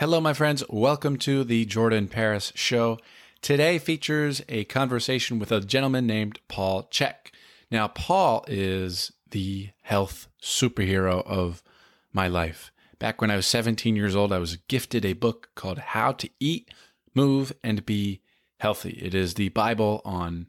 Hello, 0.00 0.20
my 0.20 0.32
friends. 0.32 0.62
Welcome 0.68 1.16
to 1.18 1.42
the 1.42 1.64
Jordan 1.64 2.06
Paris 2.06 2.52
Show. 2.54 2.98
Today 3.42 3.80
features 3.80 4.40
a 4.48 4.62
conversation 4.66 5.40
with 5.40 5.50
a 5.50 5.58
gentleman 5.58 6.06
named 6.06 6.38
Paul 6.46 6.84
Chek. 6.84 7.32
Now, 7.68 7.88
Paul 7.88 8.44
is 8.46 9.10
the 9.32 9.70
health 9.82 10.28
superhero 10.40 11.26
of 11.26 11.64
my 12.12 12.28
life. 12.28 12.70
Back 13.00 13.20
when 13.20 13.32
I 13.32 13.34
was 13.34 13.48
17 13.48 13.96
years 13.96 14.14
old, 14.14 14.32
I 14.32 14.38
was 14.38 14.54
gifted 14.68 15.04
a 15.04 15.14
book 15.14 15.48
called 15.56 15.78
How 15.78 16.12
to 16.12 16.30
Eat, 16.38 16.70
Move, 17.16 17.52
and 17.64 17.84
Be 17.84 18.20
Healthy. 18.60 19.00
It 19.02 19.16
is 19.16 19.34
the 19.34 19.48
Bible 19.48 20.00
on 20.04 20.46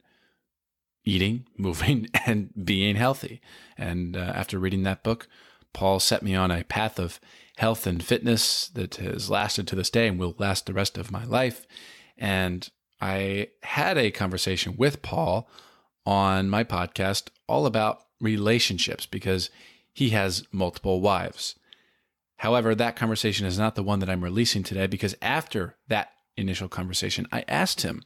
eating, 1.04 1.48
moving, 1.58 2.08
and 2.28 2.52
being 2.66 2.98
healthy. 2.98 3.42
And 3.76 4.16
uh, 4.16 4.20
after 4.20 4.60
reading 4.60 4.84
that 4.84 5.04
book, 5.04 5.28
Paul 5.74 6.00
set 6.00 6.24
me 6.24 6.36
on 6.36 6.52
a 6.52 6.64
path 6.64 7.00
of 7.00 7.20
health 7.58 7.86
and 7.86 8.04
fitness 8.04 8.70
that 8.70 8.96
has 8.96 9.30
lasted 9.30 9.68
to 9.68 9.76
this 9.76 9.90
day 9.90 10.08
and 10.08 10.20
will 10.20 10.36
last 10.38 10.66
the 10.66 10.74
rest 10.74 10.98
of 10.98 11.12
my 11.12 11.26
life. 11.26 11.68
And 12.18 12.70
I 13.02 13.50
had 13.64 13.98
a 13.98 14.12
conversation 14.12 14.76
with 14.78 15.02
Paul 15.02 15.50
on 16.06 16.50
my 16.50 16.64
podcast 16.64 17.30
all 17.48 17.66
about 17.66 18.02
relationships 18.20 19.06
because 19.06 19.50
he 19.94 20.10
has 20.10 20.46
multiple 20.52 21.02
wives. 21.02 21.56
However, 22.38 22.74
that 22.74 22.96
conversation 22.96 23.46
is 23.46 23.60
not 23.60 23.76
the 23.76 23.84
one 23.84 24.00
that 24.00 24.10
I'm 24.10 24.24
releasing 24.24 24.64
today 24.64 24.88
because 24.88 25.16
after 25.22 25.76
that 25.90 26.12
initial 26.38 26.70
conversation, 26.70 27.28
I 27.32 27.44
asked 27.48 27.82
him 27.82 28.02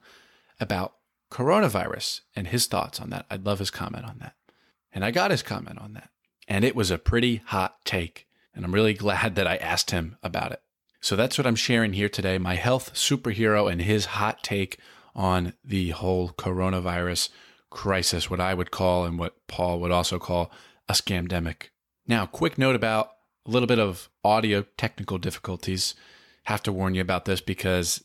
about 0.60 0.96
coronavirus 1.30 2.22
and 2.36 2.48
his 2.48 2.66
thoughts 2.66 3.00
on 3.00 3.12
that. 3.12 3.26
I'd 3.30 3.46
love 3.46 3.60
his 3.60 3.72
comment 3.72 4.06
on 4.06 4.18
that. 4.20 4.34
And 4.92 5.06
I 5.06 5.12
got 5.12 5.32
his 5.32 5.44
comment 5.44 5.80
on 5.80 5.94
that. 5.94 6.10
And 6.48 6.66
it 6.66 6.76
was 6.76 6.92
a 6.92 6.98
pretty 6.98 7.38
hot 7.46 7.78
take. 7.86 8.28
And 8.54 8.64
I'm 8.66 8.74
really 8.74 8.94
glad 8.94 9.36
that 9.36 9.48
I 9.48 9.56
asked 9.58 9.92
him 9.92 10.18
about 10.22 10.52
it. 10.52 10.62
So 11.02 11.16
that's 11.16 11.38
what 11.38 11.48
I'm 11.48 11.56
sharing 11.56 11.94
here 11.94 12.10
today 12.10 12.38
my 12.38 12.56
health 12.56 12.94
superhero 12.94 13.70
and 13.72 13.82
his 13.82 14.06
hot 14.06 14.42
take 14.44 14.80
on 15.16 15.54
the 15.64 15.90
whole 15.90 16.30
coronavirus 16.30 17.30
crisis, 17.70 18.30
what 18.30 18.40
I 18.40 18.54
would 18.54 18.72
call 18.72 19.06
and 19.06 19.20
what 19.20 19.36
Paul 19.48 19.80
would 19.82 19.92
also 19.92 20.18
call 20.18 20.52
a 20.88 20.94
scamdemic. 20.94 21.70
Now, 22.08 22.26
quick 22.26 22.58
note 22.58 22.76
about 22.76 23.12
a 23.46 23.52
little 23.52 23.68
bit 23.68 23.80
of 23.80 24.10
audio 24.24 24.66
technical 24.78 25.18
difficulties. 25.18 25.96
Have 26.46 26.64
to 26.64 26.72
warn 26.74 26.96
you 26.96 27.02
about 27.02 27.26
this 27.26 27.42
because 27.42 28.04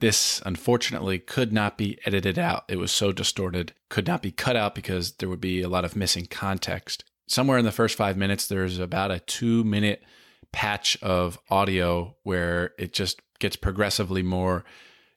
this 0.00 0.42
unfortunately 0.46 1.18
could 1.18 1.52
not 1.52 1.78
be 1.78 1.98
edited 2.04 2.38
out. 2.38 2.64
It 2.68 2.78
was 2.78 2.90
so 2.90 3.12
distorted, 3.12 3.74
could 3.88 4.06
not 4.06 4.22
be 4.22 4.32
cut 4.32 4.56
out 4.56 4.74
because 4.74 5.12
there 5.12 5.28
would 5.28 5.40
be 5.40 5.62
a 5.62 5.68
lot 5.68 5.84
of 5.84 5.94
missing 5.94 6.26
context 6.26 7.04
somewhere 7.30 7.58
in 7.58 7.64
the 7.64 7.72
first 7.72 7.96
five 7.96 8.16
minutes, 8.16 8.46
there's 8.46 8.78
about 8.78 9.10
a 9.10 9.20
two 9.20 9.64
minute 9.64 10.02
patch 10.52 10.98
of 11.00 11.38
audio 11.48 12.16
where 12.24 12.74
it 12.76 12.92
just 12.92 13.20
gets 13.38 13.56
progressively 13.56 14.22
more 14.22 14.64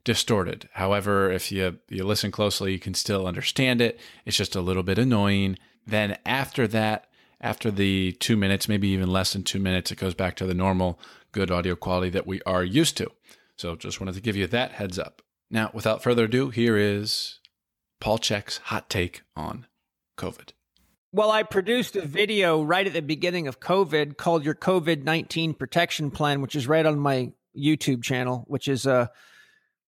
distorted. 0.04 0.70
However, 0.74 1.32
if 1.32 1.52
you, 1.52 1.80
you 1.90 2.06
listen 2.06 2.32
closely, 2.32 2.72
you 2.72 2.80
can 2.80 2.94
still 2.94 3.26
understand 3.26 3.82
it. 3.82 4.00
It's 4.26 4.38
just 4.38 4.56
a 4.56 4.62
little 4.62 4.84
bit 4.84 5.00
annoying. 5.00 5.58
Then 5.88 6.18
after 6.26 6.68
that, 6.68 7.08
after 7.42 7.72
the 7.72 8.14
two 8.14 8.38
minutes, 8.38 8.70
maybe 8.70 8.90
even 8.90 9.10
less 9.10 9.34
than 9.34 9.44
two 9.44 9.60
minutes, 9.60 9.92
it 9.92 9.98
goes 9.98 10.14
back 10.14 10.36
to 10.38 10.46
the 10.46 10.54
normal 10.54 11.00
good 11.32 11.50
audio 11.50 11.76
quality 11.76 12.10
that 12.12 12.28
we 12.28 12.42
are 12.44 12.64
used 12.64 12.96
to. 12.98 13.12
So 13.58 13.76
just 13.76 14.00
wanted 14.00 14.16
to 14.16 14.22
give 14.22 14.36
you 14.36 14.48
that 14.48 14.74
heads 14.74 15.00
up. 15.00 15.22
Now, 15.50 15.72
without 15.74 16.04
further 16.04 16.26
ado, 16.26 16.50
here 16.50 16.78
is 16.78 17.40
Paul 18.00 18.18
Chek's 18.18 18.58
hot 18.58 18.90
take 18.90 19.24
on 19.36 19.66
COVID. 20.18 20.52
Well, 21.16 21.30
I 21.30 21.44
produced 21.44 21.96
a 21.96 22.02
video 22.02 22.64
right 22.64 22.88
at 22.88 22.94
the 22.94 23.02
beginning 23.04 23.48
of 23.48 23.60
COVID 23.60 24.18
called 24.18 24.44
Your 24.44 24.56
COVID 24.56 25.04
19 25.04 25.54
Protection 25.54 26.10
Plan, 26.10 26.42
which 26.42 26.56
is 26.56 26.68
right 26.68 26.84
on 26.84 26.98
my 26.98 27.32
YouTube 27.56 28.02
channel, 28.02 28.46
which 28.48 28.68
is 28.68 28.88
uh, 28.88 29.06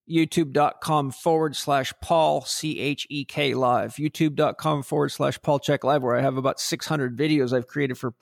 youtube.com 0.07 1.09
forward 1.09 1.55
slash 1.55 1.91
Paul 1.99 2.41
C 2.41 2.79
H 2.79 3.07
E 3.09 3.25
K 3.25 3.55
live. 3.55 3.95
YouTube.com 3.95 4.83
forward 4.83 5.09
slash 5.09 5.41
Paul 5.41 5.59
Chek 5.59 5.83
live, 5.83 6.03
where 6.03 6.15
I 6.15 6.21
have 6.21 6.37
about 6.37 6.59
600 6.59 7.17
videos 7.17 7.57
I've 7.57 7.65
created 7.65 7.97
for 7.97 8.13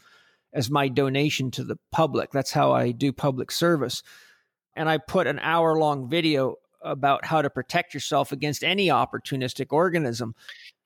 as 0.53 0.72
my 0.72 0.88
donation 0.88 1.52
to 1.52 1.66
the 1.66 1.78
public. 1.92 2.31
That's 2.31 2.53
how 2.53 2.72
I 2.72 2.92
do 2.92 3.12
public 3.12 3.52
service. 3.52 4.02
And 4.78 4.88
I 4.88 4.97
put 4.97 5.28
an 5.28 5.40
hour 5.40 5.78
long 5.78 6.09
video 6.09 6.56
about 6.81 7.25
how 7.25 7.42
to 7.42 7.50
protect 7.50 7.94
yourself 7.94 8.31
against 8.31 8.63
any 8.63 8.88
opportunistic 8.88 9.74
organism. 9.74 10.36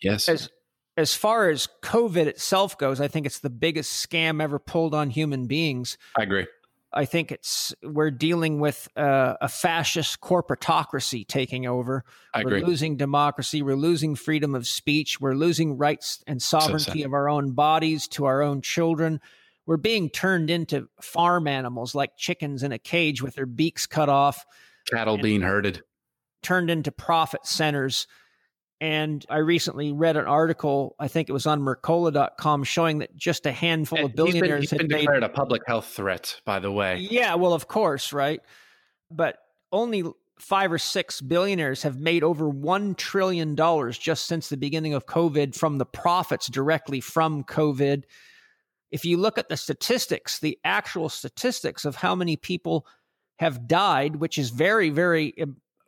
Yes. 0.02 0.28
As, 0.28 0.50
as 0.98 1.14
far 1.14 1.50
as 1.50 1.70
COVID 1.84 2.26
itself 2.26 2.78
goes, 2.78 3.00
I 3.00 3.08
think 3.08 3.28
it's 3.28 3.40
the 3.40 3.52
biggest 3.52 4.06
scam 4.10 4.42
ever 4.42 4.58
pulled 4.58 4.96
on 4.96 5.12
human 5.12 5.46
beings. 5.46 5.98
I 6.18 6.24
agree. 6.24 6.48
I 6.92 7.06
think 7.06 7.32
it's 7.32 7.76
we're 7.84 8.10
dealing 8.10 8.60
with 8.60 8.88
uh, 8.96 9.36
a 9.40 9.48
fascist 9.48 10.20
corporatocracy 10.22 11.28
taking 11.28 11.68
over. 11.68 12.04
I 12.34 12.44
we're 12.44 12.56
agree. 12.56 12.64
losing 12.64 12.98
democracy. 12.98 13.62
We're 13.62 13.76
losing 13.76 14.16
freedom 14.16 14.56
of 14.56 14.66
speech. 14.66 15.22
We're 15.22 15.36
losing 15.36 15.78
rights 15.78 16.24
and 16.26 16.42
sovereignty 16.42 17.02
so 17.02 17.06
of 17.06 17.14
our 17.14 17.30
own 17.30 17.52
bodies 17.52 18.08
to 18.10 18.26
our 18.26 18.42
own 18.42 18.62
children. 18.62 19.20
We're 19.68 19.78
being 19.78 20.10
turned 20.10 20.50
into 20.50 20.88
farm 21.02 21.46
animals 21.46 21.94
like 21.94 22.18
chickens 22.18 22.64
in 22.64 22.72
a 22.72 22.80
cage 22.80 23.22
with 23.22 23.36
their 23.36 23.46
beaks 23.46 23.86
cut 23.86 24.10
off. 24.10 24.46
Cattle 24.90 25.18
being 25.18 25.42
herded. 25.42 25.84
Turned 26.42 26.72
into 26.72 26.92
profit 26.92 27.46
centers 27.46 28.08
and 28.80 29.26
I 29.30 29.38
recently 29.38 29.92
read 29.92 30.18
an 30.18 30.26
article, 30.26 30.96
I 31.00 31.08
think 31.08 31.30
it 31.30 31.32
was 31.32 31.48
on 31.48 31.62
Mercola.com, 31.62 32.64
showing 32.64 33.00
that 33.00 33.16
just 33.16 33.46
a 33.46 33.52
handful 33.52 34.06
of 34.06 34.16
billionaires 34.16 34.62
he's 34.62 34.70
been, 34.70 34.80
he's 34.82 34.88
been 34.88 35.00
declared 35.00 35.22
made, 35.22 35.30
a 35.30 35.34
public 35.34 35.64
health 35.66 35.88
threat, 35.88 36.40
by 36.46 36.60
the 36.60 36.72
way. 36.72 36.98
Yeah, 36.98 37.36
well, 37.36 37.54
of 37.54 37.68
course, 37.68 38.14
right? 38.14 38.40
But 39.10 39.40
only 39.72 40.04
five 40.40 40.72
or 40.72 40.78
six 40.78 41.22
billionaires 41.22 41.82
have 41.82 42.00
made 42.00 42.24
over 42.24 42.46
$1 42.46 42.96
trillion 42.98 43.56
just 43.92 44.28
since 44.28 44.50
the 44.50 44.58
beginning 44.58 44.94
of 44.94 45.08
COVID 45.08 45.56
from 45.56 45.80
the 45.80 45.86
profits 45.86 46.48
directly 46.48 47.02
from 47.02 47.44
COVID. 47.44 48.04
If 48.92 49.04
you 49.06 49.18
look 49.18 49.40
at 49.40 49.50
the 49.50 49.58
statistics, 49.58 50.40
the 50.40 50.60
actual 50.64 51.10
statistics 51.10 51.86
of 51.86 51.96
how 51.96 52.14
many 52.14 52.38
people 52.38 52.86
have 53.40 53.68
died, 53.68 54.18
which 54.18 54.38
is 54.38 54.52
very, 54.52 54.92
very 54.92 55.34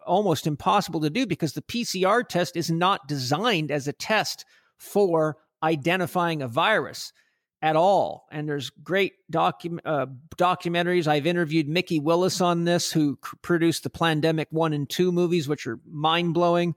almost 0.10 0.48
impossible 0.48 1.00
to 1.02 1.10
do 1.10 1.26
because 1.26 1.54
the 1.54 1.62
PCR 1.62 2.28
test 2.28 2.58
is 2.58 2.70
not 2.70 3.08
designed 3.08 3.72
as 3.72 3.88
a 3.88 3.94
test 3.94 4.44
for 4.78 5.38
identifying 5.64 6.42
a 6.42 6.48
virus 6.48 7.14
at 7.62 7.76
all. 7.76 8.28
And 8.32 8.48
there's 8.48 8.70
great 8.70 9.14
docu- 9.32 9.80
uh, 9.86 10.08
documentaries. 10.38 11.08
I've 11.08 11.28
interviewed 11.28 11.68
Mikki 11.68 12.00
Willis 12.00 12.42
on 12.42 12.64
this, 12.64 12.92
who 12.92 13.18
c- 13.24 13.38
produced 13.42 13.84
the 13.84 13.90
Plandemic 13.90 14.48
1 14.52 14.74
and 14.74 14.90
2 14.90 15.12
movies, 15.12 15.48
which 15.48 15.68
are 15.68 15.80
mind 15.86 16.34
blowing. 16.34 16.76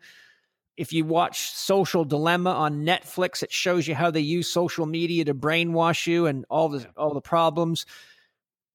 If 0.76 0.92
you 0.92 1.04
watch 1.04 1.50
Social 1.50 2.04
Dilemma 2.04 2.50
on 2.50 2.84
Netflix, 2.84 3.42
it 3.42 3.52
shows 3.52 3.86
you 3.86 3.94
how 3.94 4.10
they 4.10 4.20
use 4.20 4.50
social 4.50 4.86
media 4.86 5.24
to 5.26 5.34
brainwash 5.34 6.06
you 6.06 6.26
and 6.26 6.44
all 6.48 6.68
the 6.70 6.86
all 6.96 7.12
the 7.14 7.20
problems 7.20 7.84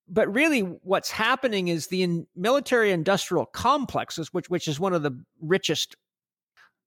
but 0.08 0.32
really 0.32 0.60
what's 0.60 1.10
happening 1.10 1.68
is 1.68 1.86
the 1.88 2.02
in 2.02 2.26
military 2.34 2.90
industrial 2.92 3.46
complexes 3.46 4.32
which 4.32 4.48
which 4.48 4.68
is 4.68 4.80
one 4.80 4.92
of 4.94 5.02
the 5.02 5.18
richest 5.40 5.96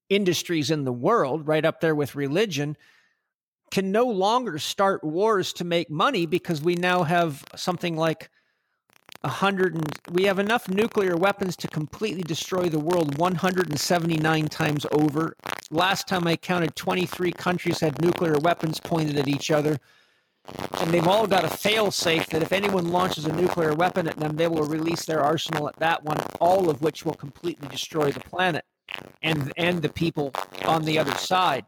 industries 0.09 0.71
in 0.71 0.83
the 0.83 0.91
world 0.91 1.47
right 1.47 1.65
up 1.65 1.81
there 1.81 1.95
with 1.95 2.15
religion 2.15 2.75
can 3.71 3.91
no 3.91 4.05
longer 4.05 4.59
start 4.59 5.03
wars 5.03 5.53
to 5.53 5.63
make 5.63 5.89
money 5.89 6.25
because 6.25 6.61
we 6.61 6.75
now 6.75 7.03
have 7.03 7.43
something 7.55 7.95
like 7.95 8.29
a 9.23 9.29
hundred 9.29 9.75
and 9.75 9.99
we 10.11 10.23
have 10.23 10.39
enough 10.39 10.67
nuclear 10.67 11.15
weapons 11.15 11.55
to 11.55 11.67
completely 11.67 12.23
destroy 12.23 12.67
the 12.67 12.79
world 12.79 13.17
179 13.17 14.47
times 14.47 14.85
over. 14.91 15.35
Last 15.69 16.07
time 16.07 16.27
I 16.27 16.35
counted, 16.35 16.75
23 16.75 17.31
countries 17.31 17.79
had 17.79 18.01
nuclear 18.01 18.37
weapons 18.39 18.79
pointed 18.79 19.17
at 19.17 19.27
each 19.27 19.51
other 19.51 19.79
and 20.81 20.91
they've 20.91 21.07
all 21.07 21.27
got 21.27 21.45
a 21.45 21.49
fail 21.49 21.91
safe 21.91 22.27
that 22.27 22.41
if 22.41 22.51
anyone 22.51 22.91
launches 22.91 23.25
a 23.25 23.33
nuclear 23.33 23.73
weapon 23.73 24.07
at 24.07 24.17
them, 24.17 24.35
they 24.35 24.47
will 24.47 24.65
release 24.65 25.05
their 25.05 25.21
arsenal 25.21 25.67
at 25.69 25.75
that 25.77 26.03
one, 26.03 26.19
all 26.39 26.69
of 26.69 26.81
which 26.81 27.05
will 27.05 27.13
completely 27.13 27.67
destroy 27.69 28.11
the 28.11 28.19
planet 28.19 28.65
and 29.21 29.53
and 29.57 29.81
the 29.81 29.89
people 29.89 30.33
on 30.65 30.83
the 30.83 30.97
other 30.97 31.15
side. 31.15 31.65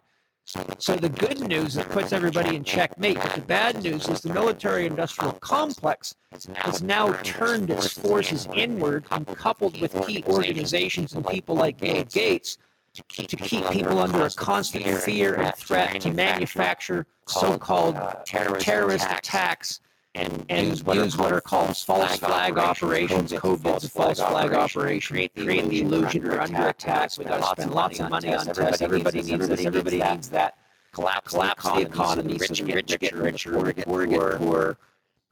So 0.78 0.98
the 0.98 1.08
good 1.08 1.40
news 1.48 1.76
that 1.76 1.90
puts 1.90 2.12
everybody 2.12 2.58
in 2.58 2.66
checkmate, 2.66 3.16
but 3.16 3.34
the 3.34 3.42
bad 3.42 3.82
news 3.82 4.10
is 4.10 4.20
the 4.20 4.34
military-industrial 4.34 5.34
complex 5.34 6.16
has 6.56 6.82
now 6.82 7.14
turned 7.24 7.70
its 7.70 7.88
forces 7.88 8.50
inward 8.54 9.06
and 9.12 9.26
coupled 9.26 9.80
with 9.80 9.96
key 10.06 10.22
organizations 10.28 11.14
and 11.14 11.26
people 11.26 11.56
like 11.56 11.80
Bill 11.80 12.04
Gates 12.04 12.58
to 12.94 13.04
keep, 13.08 13.28
to 13.28 13.36
keep 13.36 13.68
people 13.70 14.00
under 14.00 14.26
a 14.26 14.30
constant 14.30 14.86
fear 15.00 15.36
and 15.36 15.56
threat 15.56 16.00
to 16.02 16.12
manufacture 16.12 17.06
so-called 17.28 17.98
terrorist 18.26 19.08
attacks 19.10 19.80
and, 20.16 20.46
and 20.50 20.68
use 20.68 20.84
what, 20.84 20.98
use 20.98 21.18
what 21.18 21.32
are 21.32 21.42
called 21.42 21.76
false 21.76 22.18
flag 22.18 22.58
operations. 22.58 23.32
COVID's 23.32 23.90
false 23.90 24.20
flag 24.20 24.54
operation. 24.54 25.16
Create 25.16 25.34
the 25.34 25.82
illusion 25.82 26.24
you're 26.24 26.40
under 26.40 26.68
attack. 26.68 27.18
We 27.18 27.26
got 27.26 27.38
to 27.38 27.62
spend 27.62 27.74
lots 27.74 28.00
of 28.00 28.10
money 28.12 28.34
on 28.34 28.46
tests. 28.46 28.82
Everybody 28.82 29.24
needs 29.24 29.48
this. 29.48 29.66
Everybody 29.66 30.04
needs 30.04 30.30
that. 30.30 30.58
Collapse, 30.92 31.32
collapse 31.32 31.64
the 31.64 31.82
economy. 31.82 32.38
Rich 32.38 32.64
get 32.64 32.76
richer, 32.76 33.18
richer, 33.18 33.52
poor 33.86 34.06
get 34.06 34.38
poorer. 34.38 34.78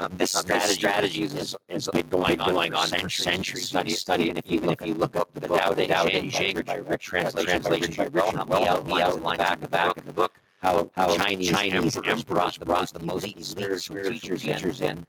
Um, 0.01 0.11
this, 0.17 0.35
um, 0.35 0.41
strategy, 0.41 0.73
strategy 0.73 1.23
is, 1.25 1.55
is 1.69 1.87
been 1.93 2.07
going, 2.07 2.41
on 2.41 2.53
going 2.53 2.73
on 2.73 2.87
for 2.87 3.07
centuries. 3.07 3.67
Study, 3.67 3.91
study, 3.91 4.29
and 4.29 4.37
if 4.39 4.49
you 4.49 4.59
look, 4.59 4.81
if 4.81 4.87
you 4.87 4.95
look 4.95 5.15
up 5.15 5.31
the 5.35 5.47
Tao 5.47 5.73
Te 5.73 6.31
Ching 6.31 6.63
by 6.65 6.77
Rich, 6.77 7.05
translation, 7.05 7.61
translation 7.61 8.09
by 8.11 8.43
Well, 8.45 8.83
he 8.83 8.99
outlines 8.99 9.15
in 9.15 9.21
the 9.61 9.67
back 9.67 9.97
of 9.97 10.05
the 10.05 10.13
book 10.13 10.33
how, 10.59 10.89
how 10.95 11.15
Chinese, 11.15 11.51
Chinese 11.51 11.97
emperors 11.97 12.23
brought, 12.23 12.59
brought 12.65 12.91
the 12.91 12.99
most 12.99 13.45
spiritual 13.45 14.01
teachers 14.03 14.81
in, 14.81 15.05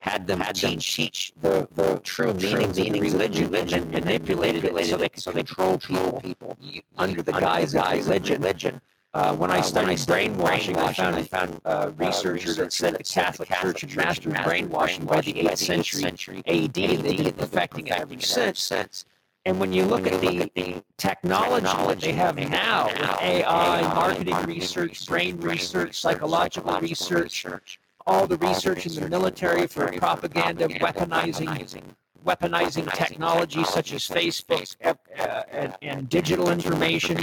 had 0.00 0.26
them 0.26 0.40
had 0.40 0.56
teach, 0.56 0.96
teach 0.96 1.32
the, 1.40 1.68
the 1.74 2.00
true 2.02 2.34
meanings 2.34 2.78
of 2.78 2.90
religion, 2.90 3.48
religion 3.48 3.82
and 3.82 3.92
manipulated 3.92 4.64
it 4.64 4.86
so 4.86 4.96
they 4.96 5.08
could 5.08 5.22
control 5.22 5.78
people, 5.78 6.16
people 6.20 6.56
under 6.98 7.22
the 7.22 7.30
guise 7.30 7.76
of 7.76 7.88
religion. 7.92 8.42
religion. 8.42 8.80
Uh, 9.14 9.36
when 9.36 9.50
I 9.50 9.58
uh, 9.58 9.62
studied 9.62 10.06
brainwashing, 10.06 10.76
I 10.78 10.92
found, 10.94 11.16
I 11.16 11.22
found 11.22 11.60
uh, 11.66 11.90
researchers 11.98 12.56
that 12.56 12.72
said 12.72 12.96
the 12.96 13.04
Catholic 13.04 13.50
Church 13.50 13.82
had 13.82 13.94
mastered 13.94 14.32
brainwashing 14.42 15.04
by 15.04 15.20
the 15.20 15.34
8th 15.34 15.58
century 15.58 16.38
AD. 16.46 16.72
They 16.72 16.96
did 16.96 17.36
perfecting 17.36 17.88
it 17.88 17.92
ever 17.92 18.18
since. 18.20 19.04
And 19.44 19.60
when 19.60 19.70
you 19.72 19.84
look 19.84 20.06
at 20.06 20.18
the, 20.22 20.50
the 20.54 20.82
technology 20.96 21.66
that 21.66 22.00
they 22.00 22.12
have 22.12 22.36
now 22.36 22.86
with 22.86 23.20
AI, 23.20 23.82
marketing 23.82 24.36
research, 24.44 25.06
brain 25.06 25.38
research, 25.40 26.00
psychological 26.00 26.80
research, 26.80 27.80
all 28.06 28.26
the 28.26 28.38
research 28.38 28.86
in 28.86 28.94
the 28.94 29.08
military 29.10 29.66
for 29.66 29.92
propaganda, 29.92 30.68
weaponizing 30.68 31.82
weaponizing 32.24 32.90
technology 32.94 33.64
such 33.64 33.92
as 33.92 34.08
Facebook 34.08 34.96
uh, 35.18 35.42
and, 35.50 35.76
and 35.82 36.08
digital 36.08 36.50
information 36.50 37.16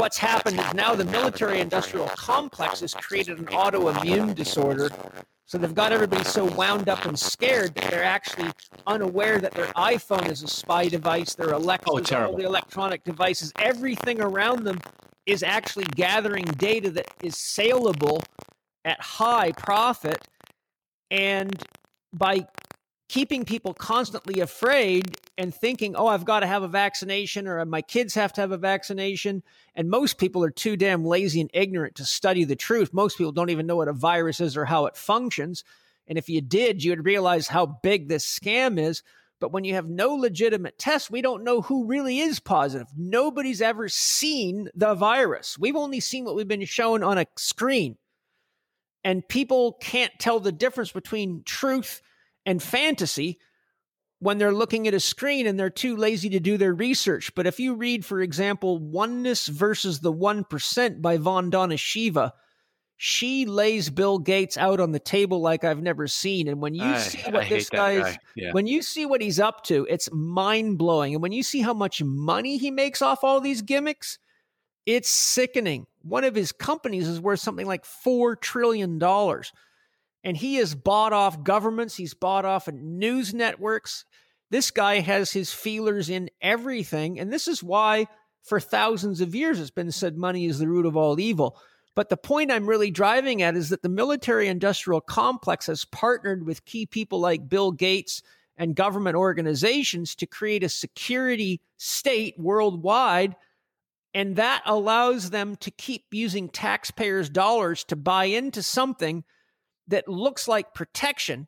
what's 0.00 0.16
happened 0.16 0.58
is 0.58 0.72
now 0.72 0.94
the 0.94 1.04
military 1.04 1.60
industrial 1.60 2.06
complex 2.16 2.80
has 2.80 2.94
created 2.94 3.38
an 3.38 3.44
autoimmune 3.46 4.34
disorder. 4.34 4.88
So 5.44 5.58
they've 5.58 5.74
got 5.74 5.92
everybody 5.92 6.24
so 6.24 6.46
wound 6.46 6.88
up 6.88 7.04
and 7.04 7.18
scared 7.18 7.74
that 7.74 7.90
they're 7.90 8.02
actually 8.02 8.50
unaware 8.86 9.38
that 9.40 9.52
their 9.52 9.66
iPhone 9.66 10.30
is 10.30 10.42
a 10.42 10.46
spy 10.46 10.88
device, 10.88 11.34
their 11.34 11.50
Alexa, 11.50 11.90
oh, 11.90 12.24
all 12.24 12.36
the 12.36 12.44
electronic 12.44 13.04
devices, 13.04 13.52
everything 13.58 14.22
around 14.22 14.64
them 14.64 14.78
is 15.26 15.42
actually 15.42 15.84
gathering 15.96 16.44
data 16.44 16.90
that 16.92 17.06
is 17.22 17.36
saleable 17.36 18.22
at 18.86 18.98
high 19.02 19.52
profit. 19.52 20.26
And 21.10 21.62
by 22.14 22.46
keeping 23.10 23.44
people 23.44 23.74
constantly 23.74 24.40
afraid 24.40 25.16
and 25.36 25.52
thinking, 25.52 25.96
oh, 25.96 26.06
I've 26.06 26.24
got 26.24 26.40
to 26.40 26.46
have 26.46 26.62
a 26.62 26.68
vaccination 26.68 27.48
or 27.48 27.58
uh, 27.58 27.64
my 27.64 27.82
kids 27.82 28.14
have 28.14 28.32
to 28.34 28.40
have 28.40 28.52
a 28.52 28.56
vaccination. 28.56 29.42
And 29.74 29.90
most 29.90 30.16
people 30.16 30.44
are 30.44 30.50
too 30.50 30.76
damn 30.76 31.04
lazy 31.04 31.40
and 31.40 31.50
ignorant 31.52 31.96
to 31.96 32.04
study 32.04 32.44
the 32.44 32.54
truth. 32.54 32.94
Most 32.94 33.18
people 33.18 33.32
don't 33.32 33.50
even 33.50 33.66
know 33.66 33.74
what 33.74 33.88
a 33.88 33.92
virus 33.92 34.40
is 34.40 34.56
or 34.56 34.64
how 34.64 34.86
it 34.86 34.96
functions. 34.96 35.64
And 36.06 36.18
if 36.18 36.28
you 36.28 36.40
did, 36.40 36.84
you 36.84 36.92
would 36.92 37.04
realize 37.04 37.48
how 37.48 37.66
big 37.66 38.06
this 38.06 38.24
scam 38.24 38.78
is. 38.78 39.02
But 39.40 39.50
when 39.50 39.64
you 39.64 39.74
have 39.74 39.88
no 39.88 40.14
legitimate 40.14 40.78
tests, 40.78 41.10
we 41.10 41.20
don't 41.20 41.42
know 41.42 41.62
who 41.62 41.86
really 41.86 42.20
is 42.20 42.38
positive. 42.38 42.86
Nobody's 42.96 43.60
ever 43.60 43.88
seen 43.88 44.68
the 44.72 44.94
virus. 44.94 45.58
We've 45.58 45.74
only 45.74 45.98
seen 45.98 46.24
what 46.24 46.36
we've 46.36 46.46
been 46.46 46.64
shown 46.64 47.02
on 47.02 47.18
a 47.18 47.26
screen. 47.36 47.96
And 49.02 49.26
people 49.26 49.78
can't 49.80 50.12
tell 50.20 50.38
the 50.38 50.52
difference 50.52 50.92
between 50.92 51.42
truth 51.44 52.02
and 52.46 52.62
fantasy 52.62 53.38
when 54.20 54.38
they're 54.38 54.52
looking 54.52 54.86
at 54.86 54.94
a 54.94 55.00
screen 55.00 55.46
and 55.46 55.58
they're 55.58 55.70
too 55.70 55.96
lazy 55.96 56.28
to 56.30 56.40
do 56.40 56.56
their 56.58 56.74
research. 56.74 57.34
But 57.34 57.46
if 57.46 57.58
you 57.58 57.74
read, 57.74 58.04
for 58.04 58.20
example, 58.20 58.78
Oneness 58.78 59.46
versus 59.46 60.00
the 60.00 60.12
1% 60.12 61.00
by 61.00 61.16
Vandana 61.18 61.78
Shiva, 61.78 62.34
she 62.98 63.46
lays 63.46 63.88
Bill 63.88 64.18
Gates 64.18 64.58
out 64.58 64.78
on 64.78 64.92
the 64.92 64.98
table 64.98 65.40
like 65.40 65.64
I've 65.64 65.80
never 65.82 66.06
seen. 66.06 66.48
And 66.48 66.60
when 66.60 66.74
you 66.74 66.84
I, 66.84 66.98
see 66.98 67.22
what 67.30 67.44
I 67.44 67.48
this 67.48 67.70
guy's, 67.70 68.02
guy. 68.02 68.18
yeah. 68.36 68.52
when 68.52 68.66
you 68.66 68.82
see 68.82 69.06
what 69.06 69.22
he's 69.22 69.40
up 69.40 69.64
to, 69.64 69.86
it's 69.88 70.10
mind 70.12 70.76
blowing. 70.76 71.14
And 71.14 71.22
when 71.22 71.32
you 71.32 71.42
see 71.42 71.62
how 71.62 71.72
much 71.72 72.02
money 72.02 72.58
he 72.58 72.70
makes 72.70 73.00
off 73.00 73.24
all 73.24 73.40
these 73.40 73.62
gimmicks, 73.62 74.18
it's 74.84 75.08
sickening. 75.08 75.86
One 76.02 76.24
of 76.24 76.34
his 76.34 76.52
companies 76.52 77.08
is 77.08 77.22
worth 77.22 77.40
something 77.40 77.66
like 77.66 77.84
$4 77.84 78.38
trillion 78.38 78.98
and 80.22 80.36
he 80.36 80.56
has 80.56 80.74
bought 80.74 81.12
off 81.12 81.42
governments, 81.42 81.96
he's 81.96 82.14
bought 82.14 82.44
off 82.44 82.68
news 82.68 83.32
networks. 83.32 84.04
This 84.50 84.70
guy 84.70 85.00
has 85.00 85.32
his 85.32 85.52
feelers 85.52 86.10
in 86.10 86.28
everything. 86.40 87.18
And 87.18 87.32
this 87.32 87.48
is 87.48 87.62
why, 87.62 88.06
for 88.42 88.60
thousands 88.60 89.20
of 89.20 89.34
years, 89.34 89.60
it's 89.60 89.70
been 89.70 89.92
said 89.92 90.16
money 90.16 90.46
is 90.46 90.58
the 90.58 90.68
root 90.68 90.86
of 90.86 90.96
all 90.96 91.18
evil. 91.20 91.56
But 91.94 92.08
the 92.08 92.16
point 92.16 92.52
I'm 92.52 92.68
really 92.68 92.90
driving 92.90 93.42
at 93.42 93.56
is 93.56 93.70
that 93.70 93.82
the 93.82 93.88
military 93.88 94.48
industrial 94.48 95.00
complex 95.00 95.66
has 95.66 95.84
partnered 95.84 96.44
with 96.46 96.64
key 96.64 96.86
people 96.86 97.20
like 97.20 97.48
Bill 97.48 97.72
Gates 97.72 98.22
and 98.56 98.76
government 98.76 99.16
organizations 99.16 100.14
to 100.16 100.26
create 100.26 100.62
a 100.62 100.68
security 100.68 101.60
state 101.78 102.34
worldwide. 102.38 103.34
And 104.12 104.36
that 104.36 104.62
allows 104.66 105.30
them 105.30 105.56
to 105.56 105.70
keep 105.70 106.04
using 106.10 106.48
taxpayers' 106.48 107.30
dollars 107.30 107.84
to 107.84 107.96
buy 107.96 108.24
into 108.26 108.62
something 108.62 109.24
that 109.90 110.08
looks 110.08 110.48
like 110.48 110.74
protection, 110.74 111.46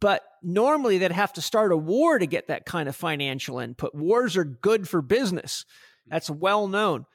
but 0.00 0.22
normally 0.42 0.98
they'd 0.98 1.12
have 1.12 1.32
to 1.34 1.40
start 1.40 1.72
a 1.72 1.76
war 1.76 2.18
to 2.18 2.26
get 2.26 2.48
that 2.48 2.66
kind 2.66 2.88
of 2.88 2.96
financial 2.96 3.58
input. 3.58 3.94
Wars 3.94 4.36
are 4.36 4.44
good 4.44 4.88
for 4.88 5.00
business. 5.00 5.64
That's 6.06 6.28
well 6.28 6.68
known. 6.68 7.06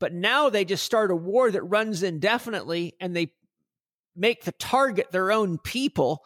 But 0.00 0.12
now 0.12 0.50
they 0.50 0.64
just 0.64 0.84
start 0.84 1.10
a 1.10 1.16
war 1.16 1.50
that 1.50 1.62
runs 1.62 2.02
indefinitely 2.02 2.94
and 3.00 3.16
they 3.16 3.32
make 4.16 4.44
the 4.44 4.52
target 4.52 5.12
their 5.12 5.32
own 5.32 5.58
people. 5.58 6.22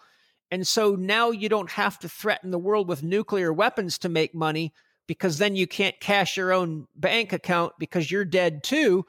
And 0.51 0.67
so 0.67 0.95
now 0.95 1.31
you 1.31 1.49
don't 1.49 1.71
have 1.71 1.99
to 2.01 2.09
threaten 2.09 2.51
the 2.51 2.59
world 2.59 2.89
with 2.89 3.03
nuclear 3.03 3.53
weapons 3.53 3.99
to 3.99 4.09
make 4.09 4.35
money 4.35 4.73
because 5.07 5.39
then 5.39 5.57
you 5.57 5.67
can't 5.67 6.01
cash 6.01 6.37
your 6.37 6.53
own 6.53 6.87
bank 6.97 7.33
account 7.33 7.75
because 7.79 8.11
you're 8.11 8.25
dead 8.25 8.63
too. 8.65 9.05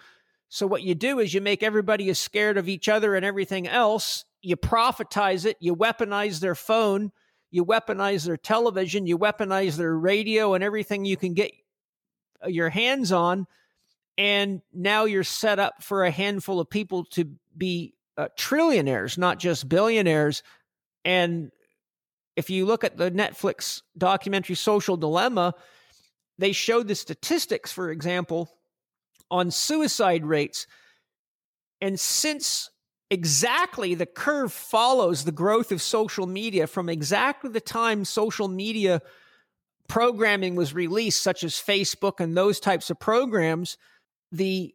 So 0.49 0.67
what 0.67 0.83
you 0.83 0.95
do 0.95 1.19
is 1.19 1.33
you 1.33 1.41
make 1.41 1.63
everybody 1.63 2.09
as 2.09 2.19
scared 2.19 2.57
of 2.57 2.67
each 2.67 2.89
other 2.89 3.15
and 3.15 3.25
everything 3.25 3.67
else 3.67 4.25
you 4.41 4.55
profitize 4.55 5.45
it, 5.45 5.57
you 5.59 5.75
weaponize 5.75 6.39
their 6.39 6.55
phone, 6.55 7.11
you 7.51 7.65
weaponize 7.65 8.25
their 8.25 8.37
television, 8.37 9.07
you 9.07 9.17
weaponize 9.17 9.75
their 9.75 9.95
radio 9.95 10.53
and 10.53 10.63
everything 10.63 11.05
you 11.05 11.17
can 11.17 11.33
get 11.33 11.51
uh, 12.43 12.47
your 12.47 12.69
hands 12.69 13.11
on. 13.11 13.47
And 14.17 14.61
now 14.73 15.05
you're 15.05 15.23
set 15.23 15.59
up 15.59 15.81
for 15.81 16.03
a 16.03 16.11
handful 16.11 16.59
of 16.59 16.69
people 16.69 17.05
to 17.11 17.29
be 17.55 17.95
uh, 18.17 18.27
trillionaires, 18.37 19.17
not 19.17 19.39
just 19.39 19.69
billionaires. 19.69 20.43
And 21.05 21.51
if 22.35 22.49
you 22.49 22.65
look 22.65 22.83
at 22.83 22.97
the 22.97 23.11
Netflix 23.11 23.81
documentary 23.97 24.55
Social 24.55 24.97
Dilemma, 24.97 25.53
they 26.37 26.51
showed 26.51 26.87
the 26.87 26.95
statistics, 26.95 27.71
for 27.71 27.91
example, 27.91 28.49
on 29.31 29.51
suicide 29.51 30.25
rates. 30.25 30.67
And 31.81 31.99
since 31.99 32.69
exactly 33.11 33.95
the 33.95 34.05
curve 34.05 34.53
follows 34.53 35.23
the 35.23 35.31
growth 35.31 35.71
of 35.71 35.81
social 35.81 36.27
media 36.27 36.67
from 36.67 36.89
exactly 36.89 37.49
the 37.49 37.61
time 37.61 38.05
social 38.05 38.47
media 38.47 39.01
programming 39.87 40.55
was 40.55 40.73
released, 40.73 41.21
such 41.21 41.43
as 41.43 41.55
Facebook 41.55 42.19
and 42.19 42.37
those 42.37 42.59
types 42.59 42.89
of 42.89 42.99
programs, 42.99 43.77
the 44.31 44.73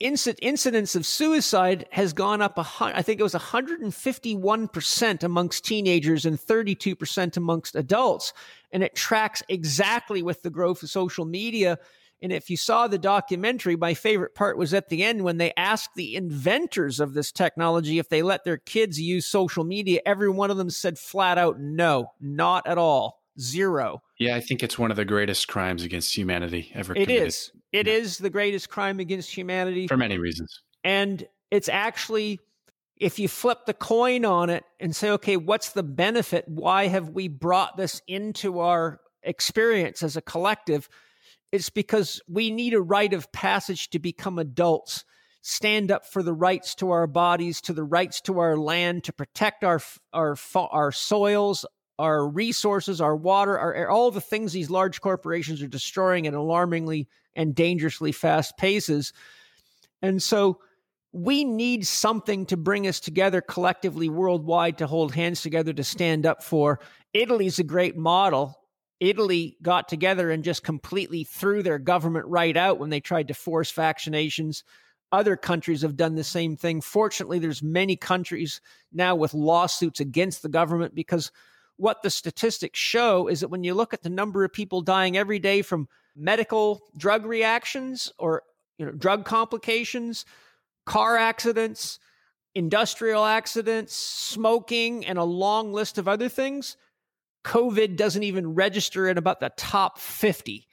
inc- 0.00 0.38
incidence 0.40 0.94
of 0.94 1.04
suicide 1.04 1.86
has 1.90 2.12
gone 2.12 2.40
up. 2.40 2.54
I 2.80 3.02
think 3.02 3.20
it 3.20 3.24
was 3.24 3.34
151% 3.34 5.22
amongst 5.22 5.64
teenagers 5.64 6.24
and 6.24 6.38
32% 6.38 7.36
amongst 7.36 7.74
adults. 7.74 8.32
And 8.72 8.82
it 8.82 8.94
tracks 8.94 9.42
exactly 9.48 10.22
with 10.22 10.42
the 10.42 10.50
growth 10.50 10.82
of 10.82 10.90
social 10.90 11.24
media 11.24 11.78
and 12.22 12.32
if 12.32 12.48
you 12.48 12.56
saw 12.56 12.88
the 12.88 12.98
documentary, 12.98 13.76
my 13.76 13.94
favorite 13.94 14.34
part 14.34 14.56
was 14.56 14.72
at 14.72 14.88
the 14.88 15.04
end 15.04 15.24
when 15.24 15.36
they 15.36 15.52
asked 15.56 15.90
the 15.94 16.16
inventors 16.16 16.98
of 16.98 17.12
this 17.12 17.30
technology 17.30 17.98
if 17.98 18.08
they 18.08 18.22
let 18.22 18.44
their 18.44 18.56
kids 18.56 18.98
use 18.98 19.26
social 19.26 19.64
media. 19.64 20.00
Every 20.06 20.30
one 20.30 20.50
of 20.50 20.56
them 20.56 20.70
said 20.70 20.98
flat 20.98 21.36
out, 21.36 21.60
no, 21.60 22.12
not 22.20 22.66
at 22.66 22.78
all. 22.78 23.20
Zero. 23.38 24.00
Yeah, 24.18 24.36
I 24.36 24.40
think 24.40 24.62
it's 24.62 24.78
one 24.78 24.90
of 24.90 24.96
the 24.96 25.04
greatest 25.04 25.48
crimes 25.48 25.82
against 25.82 26.16
humanity 26.16 26.70
ever. 26.72 26.94
It 26.94 27.06
committed. 27.06 27.28
is. 27.28 27.50
It 27.72 27.86
yeah. 27.88 27.94
is 27.94 28.18
the 28.18 28.30
greatest 28.30 28.70
crime 28.70 29.00
against 29.00 29.34
humanity 29.34 29.88
for 29.88 29.96
many 29.96 30.18
reasons. 30.18 30.62
And 30.84 31.26
it's 31.50 31.68
actually, 31.68 32.38
if 32.96 33.18
you 33.18 33.26
flip 33.26 33.66
the 33.66 33.74
coin 33.74 34.24
on 34.24 34.50
it 34.50 34.64
and 34.78 34.94
say, 34.94 35.10
okay, 35.10 35.36
what's 35.36 35.72
the 35.72 35.82
benefit? 35.82 36.44
Why 36.46 36.86
have 36.86 37.10
we 37.10 37.26
brought 37.26 37.76
this 37.76 38.00
into 38.06 38.60
our 38.60 39.00
experience 39.24 40.02
as 40.04 40.16
a 40.16 40.22
collective? 40.22 40.88
It's 41.54 41.70
because 41.70 42.20
we 42.26 42.50
need 42.50 42.74
a 42.74 42.80
rite 42.80 43.12
of 43.12 43.30
passage 43.30 43.90
to 43.90 44.00
become 44.00 44.40
adults, 44.40 45.04
stand 45.40 45.92
up 45.92 46.04
for 46.04 46.20
the 46.20 46.32
rights 46.32 46.74
to 46.74 46.90
our 46.90 47.06
bodies, 47.06 47.60
to 47.60 47.72
the 47.72 47.84
rights 47.84 48.20
to 48.22 48.40
our 48.40 48.56
land, 48.56 49.04
to 49.04 49.12
protect 49.12 49.62
our 49.62 49.80
our 50.12 50.36
our 50.56 50.90
soils, 50.90 51.64
our 51.96 52.26
resources, 52.28 53.00
our 53.00 53.14
water, 53.14 53.56
our 53.56 53.88
all 53.88 54.10
the 54.10 54.20
things 54.20 54.52
these 54.52 54.68
large 54.68 55.00
corporations 55.00 55.62
are 55.62 55.68
destroying 55.68 56.26
at 56.26 56.34
alarmingly 56.34 57.06
and 57.36 57.54
dangerously 57.54 58.10
fast 58.10 58.56
paces. 58.56 59.12
And 60.02 60.20
so 60.20 60.58
we 61.12 61.44
need 61.44 61.86
something 61.86 62.46
to 62.46 62.56
bring 62.56 62.88
us 62.88 62.98
together 62.98 63.40
collectively 63.40 64.08
worldwide 64.08 64.78
to 64.78 64.88
hold 64.88 65.14
hands 65.14 65.42
together 65.42 65.72
to 65.72 65.84
stand 65.84 66.26
up 66.26 66.42
for. 66.42 66.80
Italy's 67.12 67.60
a 67.60 67.64
great 67.64 67.96
model. 67.96 68.58
Italy 69.00 69.56
got 69.62 69.88
together 69.88 70.30
and 70.30 70.44
just 70.44 70.62
completely 70.62 71.24
threw 71.24 71.62
their 71.62 71.78
government 71.78 72.26
right 72.26 72.56
out 72.56 72.78
when 72.78 72.90
they 72.90 73.00
tried 73.00 73.28
to 73.28 73.34
force 73.34 73.72
vaccinations. 73.72 74.62
Other 75.12 75.36
countries 75.36 75.82
have 75.82 75.96
done 75.96 76.14
the 76.14 76.24
same 76.24 76.56
thing. 76.56 76.80
Fortunately, 76.80 77.38
there's 77.38 77.62
many 77.62 77.96
countries 77.96 78.60
now 78.92 79.14
with 79.14 79.34
lawsuits 79.34 80.00
against 80.00 80.42
the 80.42 80.48
government 80.48 80.94
because 80.94 81.30
what 81.76 82.02
the 82.02 82.10
statistics 82.10 82.78
show 82.78 83.28
is 83.28 83.40
that 83.40 83.48
when 83.48 83.64
you 83.64 83.74
look 83.74 83.92
at 83.92 84.02
the 84.02 84.10
number 84.10 84.44
of 84.44 84.52
people 84.52 84.80
dying 84.80 85.16
every 85.16 85.38
day 85.38 85.62
from 85.62 85.88
medical 86.16 86.82
drug 86.96 87.26
reactions 87.26 88.12
or 88.18 88.42
you 88.78 88.86
know 88.86 88.92
drug 88.92 89.24
complications 89.24 90.24
car 90.84 91.16
accidents, 91.16 91.98
industrial 92.54 93.24
accidents, 93.24 93.94
smoking, 93.94 95.04
and 95.06 95.18
a 95.18 95.24
long 95.24 95.72
list 95.72 95.98
of 95.98 96.08
other 96.08 96.28
things, 96.28 96.76
COVID 97.44 97.96
doesn't 97.96 98.22
even 98.22 98.54
register 98.54 99.08
in 99.08 99.18
about 99.18 99.40
the 99.40 99.52
top 99.56 99.98
50. 99.98 100.66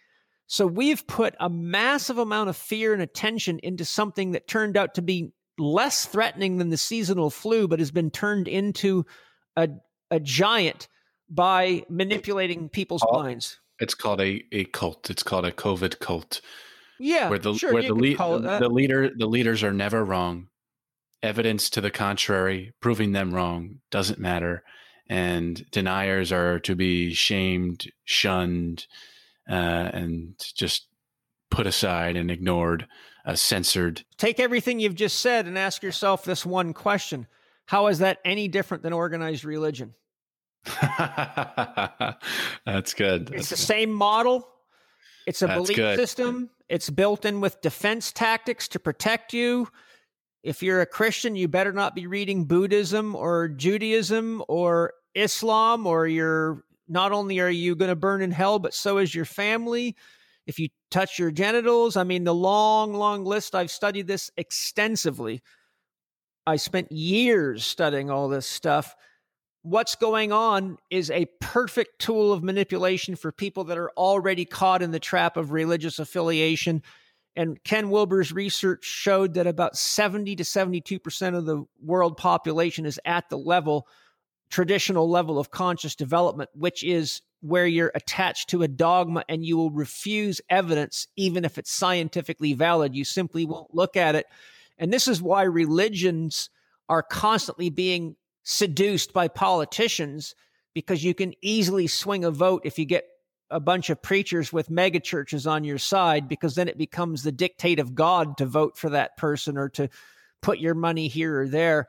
So 0.48 0.66
we've 0.68 1.06
put 1.08 1.36
a 1.40 1.50
massive 1.50 2.18
amount 2.18 2.50
of 2.50 2.58
fear 2.58 2.94
and 2.94 3.02
attention 3.02 3.60
into 3.64 3.86
something 3.86 4.32
that 4.32 4.48
turned 4.48 4.76
out 4.76 4.96
to 4.96 5.02
be 5.02 5.32
less 5.58 6.06
threatening 6.06 6.58
than 6.58 6.70
the 6.70 6.78
seasonal 6.78 7.30
flu, 7.30 7.68
but 7.68 7.80
has 7.80 7.92
been 7.92 8.10
turned 8.10 8.48
into 8.48 9.06
a, 9.56 9.70
a 10.10 10.20
giant 10.20 10.88
by 11.30 11.86
manipulating 11.90 12.68
people's 12.68 13.04
oh, 13.08 13.22
minds. 13.22 13.60
It's 13.80 13.94
called 13.94 14.22
a, 14.22 14.44
a 14.52 14.66
cult. 14.66 15.10
It's 15.10 15.24
called 15.24 15.46
a 15.46 15.52
COVID 15.52 16.00
cult. 16.00 16.42
Yeah, 17.00 17.30
where 17.30 17.40
the 17.40 17.56
sure, 17.56 17.74
where 17.74 17.82
the, 17.82 17.96
the, 17.96 18.58
the 18.60 18.70
leader 18.70 19.10
the 19.16 19.26
leaders 19.26 19.64
are 19.64 19.74
never 19.74 20.06
wrong. 20.06 20.50
Evidence 21.24 21.70
to 21.72 21.82
the 21.82 21.90
contrary, 21.90 22.74
proving 22.80 23.12
them 23.12 23.34
wrong, 23.34 23.80
doesn't 23.90 24.20
matter, 24.20 24.64
and 25.12 25.70
deniers 25.72 26.32
are 26.32 26.58
to 26.60 26.74
be 26.74 27.14
shamed, 27.14 27.92
shunned, 28.06 28.88
uh, 29.50 29.90
and 29.94 30.36
just 30.56 30.88
put 31.50 31.68
aside 31.68 32.16
and 32.16 32.32
ignored, 32.32 32.88
uh, 33.26 33.36
censored. 33.36 34.06
Take 34.18 34.40
everything 34.40 34.80
you've 34.80 34.96
just 34.96 35.20
said 35.20 35.48
and 35.48 35.58
ask 35.58 35.84
yourself 35.84 36.24
this 36.24 36.46
one 36.46 36.72
question: 36.72 37.28
How 37.66 37.88
is 37.88 38.00
that 38.00 38.20
any 38.24 38.48
different 38.48 38.84
than 38.84 38.94
organized 38.94 39.44
religion? 39.44 39.96
That's 42.66 42.94
good. 42.94 43.32
It's 43.34 43.50
the 43.50 43.56
good. 43.56 43.62
same 43.62 43.92
model. 43.92 44.48
It's 45.28 45.42
a 45.42 45.48
That's 45.48 45.60
belief 45.60 45.76
good. 45.76 45.98
system. 46.00 46.50
It's 46.70 46.90
built 46.90 47.26
in 47.26 47.42
with 47.42 47.60
defense 47.60 48.14
tactics 48.14 48.70
to 48.70 48.80
protect 48.80 49.34
you. 49.34 49.68
If 50.42 50.64
you're 50.64 50.80
a 50.80 50.86
Christian, 50.86 51.36
you 51.36 51.50
better 51.50 51.74
not 51.74 51.96
be 51.96 52.08
reading 52.08 52.46
Buddhism 52.46 53.14
or 53.14 53.50
Judaism 53.50 54.42
or 54.48 54.94
Islam, 55.16 55.88
or 55.88 56.08
you're 56.08 56.64
not 56.88 57.12
only 57.12 57.40
are 57.40 57.50
you 57.50 57.76
going 57.76 57.90
to 57.90 57.96
burn 57.96 58.22
in 58.22 58.32
hell, 58.32 58.60
but 58.60 58.74
so 58.74 58.98
is 58.98 59.14
your 59.14 59.26
family. 59.26 59.96
If 60.48 60.60
you 60.60 60.70
touch 60.90 61.20
your 61.20 61.32
genitals, 61.32 61.96
I 61.96 62.04
mean, 62.04 62.24
the 62.24 62.34
long, 62.34 62.94
long 62.94 63.24
list, 63.24 63.56
I've 63.56 63.72
studied 63.72 64.08
this 64.08 64.32
extensively. 64.38 65.42
I 66.46 66.56
spent 66.56 66.92
years 66.92 67.66
studying 67.66 68.10
all 68.10 68.28
this 68.28 68.48
stuff 68.48 68.96
what's 69.64 69.96
going 69.96 70.32
on 70.32 70.78
is 70.90 71.12
a 71.12 71.28
perfect 71.40 72.00
tool 72.00 72.34
of 72.34 72.44
manipulation 72.44 73.16
for 73.16 73.32
people 73.32 73.66
that 73.66 73.78
are 73.78 73.92
already 73.92 74.46
caught 74.46 74.82
in 74.82 74.92
the 74.92 75.00
trap 75.00 75.38
of 75.38 75.52
religious 75.52 76.00
affiliation. 76.00 76.82
And 77.36 77.64
Ken 77.64 77.90
Wilber's 77.90 78.32
research 78.32 78.84
showed 78.84 79.36
that 79.36 79.48
about 79.48 79.78
70 79.78 80.36
to 80.38 80.44
72% 80.44 81.36
of 81.36 81.46
the 81.46 81.64
world 81.82 82.18
population 82.18 82.86
is 82.86 83.00
at 83.06 83.30
the 83.30 83.38
level, 83.38 83.88
traditional 84.52 85.10
level 85.10 85.40
of 85.40 85.50
conscious 85.50 85.96
development, 85.96 86.50
which 86.54 86.84
is 86.84 87.22
where 87.42 87.66
you're 87.66 87.92
attached 87.96 88.50
to 88.50 88.62
a 88.62 88.68
dogma 88.68 89.24
and 89.28 89.44
you 89.44 89.58
will 89.58 89.72
refuse 89.72 90.40
evidence, 90.50 91.08
even 91.16 91.44
if 91.44 91.58
it's 91.58 91.72
scientifically 91.72 92.54
valid. 92.54 92.96
You 92.96 93.04
simply 93.04 93.46
won't 93.46 93.74
look 93.74 93.98
at 93.98 94.16
it. 94.16 94.28
And 94.78 94.94
this 94.94 95.08
is 95.08 95.22
why 95.22 95.44
religions 95.44 96.50
are 96.88 97.02
constantly 97.02 97.70
being 97.70 98.16
seduced 98.44 99.14
by 99.14 99.28
politicians 99.28 100.36
because 100.74 101.04
you 101.04 101.14
can 101.14 101.34
easily 101.42 101.88
swing 101.88 102.24
a 102.24 102.32
vote 102.32 102.62
if 102.66 102.78
you 102.78 102.86
get 102.86 103.06
a 103.50 103.60
bunch 103.60 103.90
of 103.90 104.02
preachers 104.02 104.54
with 104.54 104.70
megachurches 104.70 105.50
on 105.50 105.64
your 105.64 105.78
side 105.78 106.28
because 106.28 106.56
then 106.56 106.68
it 106.68 106.78
becomes 106.78 107.24
the 107.24 107.32
dictate 107.32 107.80
of 107.80 107.94
God 107.94 108.38
to 108.38 108.46
vote 108.46 108.78
for 108.78 108.90
that 108.92 109.18
person 109.18 109.58
or 109.58 109.70
to 109.70 109.90
put 110.42 110.60
your 110.60 110.74
money 110.74 111.08
here 111.08 111.42
or 111.42 111.48
there. 111.48 111.88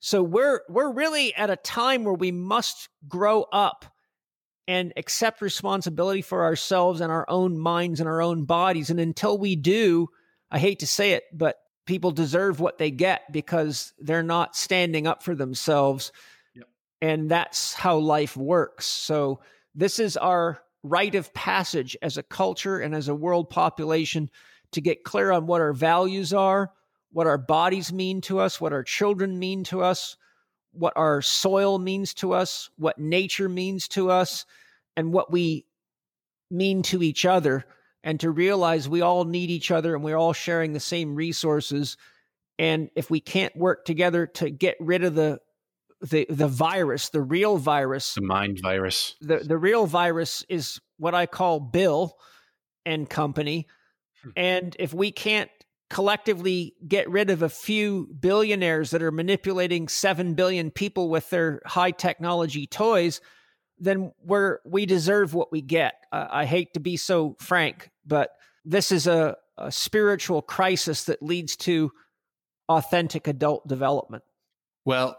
So 0.00 0.22
we're 0.22 0.60
we're 0.68 0.92
really 0.92 1.34
at 1.34 1.50
a 1.50 1.56
time 1.56 2.04
where 2.04 2.14
we 2.14 2.30
must 2.30 2.88
grow 3.08 3.42
up 3.42 3.84
and 4.66 4.92
accept 4.96 5.40
responsibility 5.40 6.22
for 6.22 6.44
ourselves 6.44 7.00
and 7.00 7.10
our 7.10 7.24
own 7.28 7.58
minds 7.58 8.00
and 8.00 8.08
our 8.08 8.22
own 8.22 8.44
bodies 8.44 8.90
and 8.90 9.00
until 9.00 9.38
we 9.38 9.56
do, 9.56 10.08
I 10.50 10.58
hate 10.58 10.80
to 10.80 10.86
say 10.86 11.12
it, 11.12 11.24
but 11.32 11.56
people 11.88 12.10
deserve 12.10 12.60
what 12.60 12.76
they 12.76 12.90
get 12.90 13.32
because 13.32 13.94
they're 13.98 14.22
not 14.22 14.54
standing 14.54 15.06
up 15.06 15.22
for 15.22 15.34
themselves. 15.34 16.12
Yep. 16.54 16.66
And 17.00 17.30
that's 17.30 17.72
how 17.72 17.96
life 17.96 18.36
works. 18.36 18.84
So, 18.84 19.40
this 19.74 19.98
is 19.98 20.16
our 20.16 20.60
rite 20.82 21.14
of 21.14 21.32
passage 21.32 21.96
as 22.02 22.18
a 22.18 22.22
culture 22.22 22.78
and 22.78 22.94
as 22.94 23.08
a 23.08 23.14
world 23.14 23.48
population 23.48 24.30
to 24.72 24.80
get 24.80 25.04
clear 25.04 25.32
on 25.32 25.46
what 25.46 25.60
our 25.60 25.72
values 25.72 26.34
are, 26.34 26.72
what 27.12 27.26
our 27.26 27.38
bodies 27.38 27.92
mean 27.92 28.20
to 28.22 28.38
us, 28.38 28.60
what 28.60 28.72
our 28.72 28.82
children 28.82 29.38
mean 29.38 29.64
to 29.64 29.82
us, 29.82 30.16
what 30.72 30.92
our 30.96 31.22
soil 31.22 31.78
means 31.78 32.14
to 32.14 32.32
us, 32.32 32.70
what 32.76 32.98
nature 32.98 33.48
means 33.48 33.88
to 33.88 34.10
us, 34.10 34.44
and 34.96 35.12
what 35.12 35.30
we 35.30 35.64
mean 36.50 36.82
to 36.82 37.02
each 37.02 37.24
other 37.24 37.64
and 38.02 38.20
to 38.20 38.30
realize 38.30 38.88
we 38.88 39.00
all 39.00 39.24
need 39.24 39.50
each 39.50 39.70
other 39.70 39.94
and 39.94 40.04
we're 40.04 40.16
all 40.16 40.32
sharing 40.32 40.72
the 40.72 40.80
same 40.80 41.14
resources. 41.14 41.96
And 42.58 42.90
if 42.94 43.10
we 43.10 43.20
can't 43.20 43.54
work 43.56 43.84
together 43.84 44.26
to 44.26 44.50
get 44.50 44.76
rid 44.80 45.04
of 45.04 45.14
the 45.14 45.40
the 46.00 46.26
the 46.28 46.48
virus, 46.48 47.08
the 47.08 47.20
real 47.20 47.56
virus, 47.56 48.14
the 48.14 48.22
mind 48.22 48.60
virus, 48.62 49.16
the 49.20 49.38
the 49.38 49.58
real 49.58 49.86
virus 49.86 50.44
is 50.48 50.80
what 50.96 51.14
I 51.14 51.26
call 51.26 51.58
Bill 51.60 52.16
and 52.86 53.08
company. 53.08 53.66
Hmm. 54.22 54.30
And 54.36 54.76
if 54.78 54.94
we 54.94 55.10
can't 55.10 55.50
collectively 55.90 56.74
get 56.86 57.08
rid 57.08 57.30
of 57.30 57.42
a 57.42 57.48
few 57.48 58.08
billionaires 58.20 58.90
that 58.90 59.02
are 59.02 59.10
manipulating 59.10 59.88
7 59.88 60.34
billion 60.34 60.70
people 60.70 61.08
with 61.08 61.30
their 61.30 61.62
high 61.64 61.90
technology 61.90 62.66
toys, 62.66 63.20
then 63.78 64.12
we're 64.22 64.58
we 64.64 64.86
deserve 64.86 65.34
what 65.34 65.50
we 65.50 65.62
get. 65.62 65.94
Uh, 66.12 66.26
I 66.30 66.44
hate 66.44 66.74
to 66.74 66.80
be 66.80 66.96
so 66.96 67.36
frank, 67.38 67.90
but 68.06 68.30
this 68.64 68.92
is 68.92 69.06
a, 69.06 69.36
a 69.56 69.72
spiritual 69.72 70.42
crisis 70.42 71.04
that 71.04 71.22
leads 71.22 71.56
to 71.56 71.92
authentic 72.68 73.26
adult 73.26 73.66
development. 73.66 74.24
Well, 74.84 75.18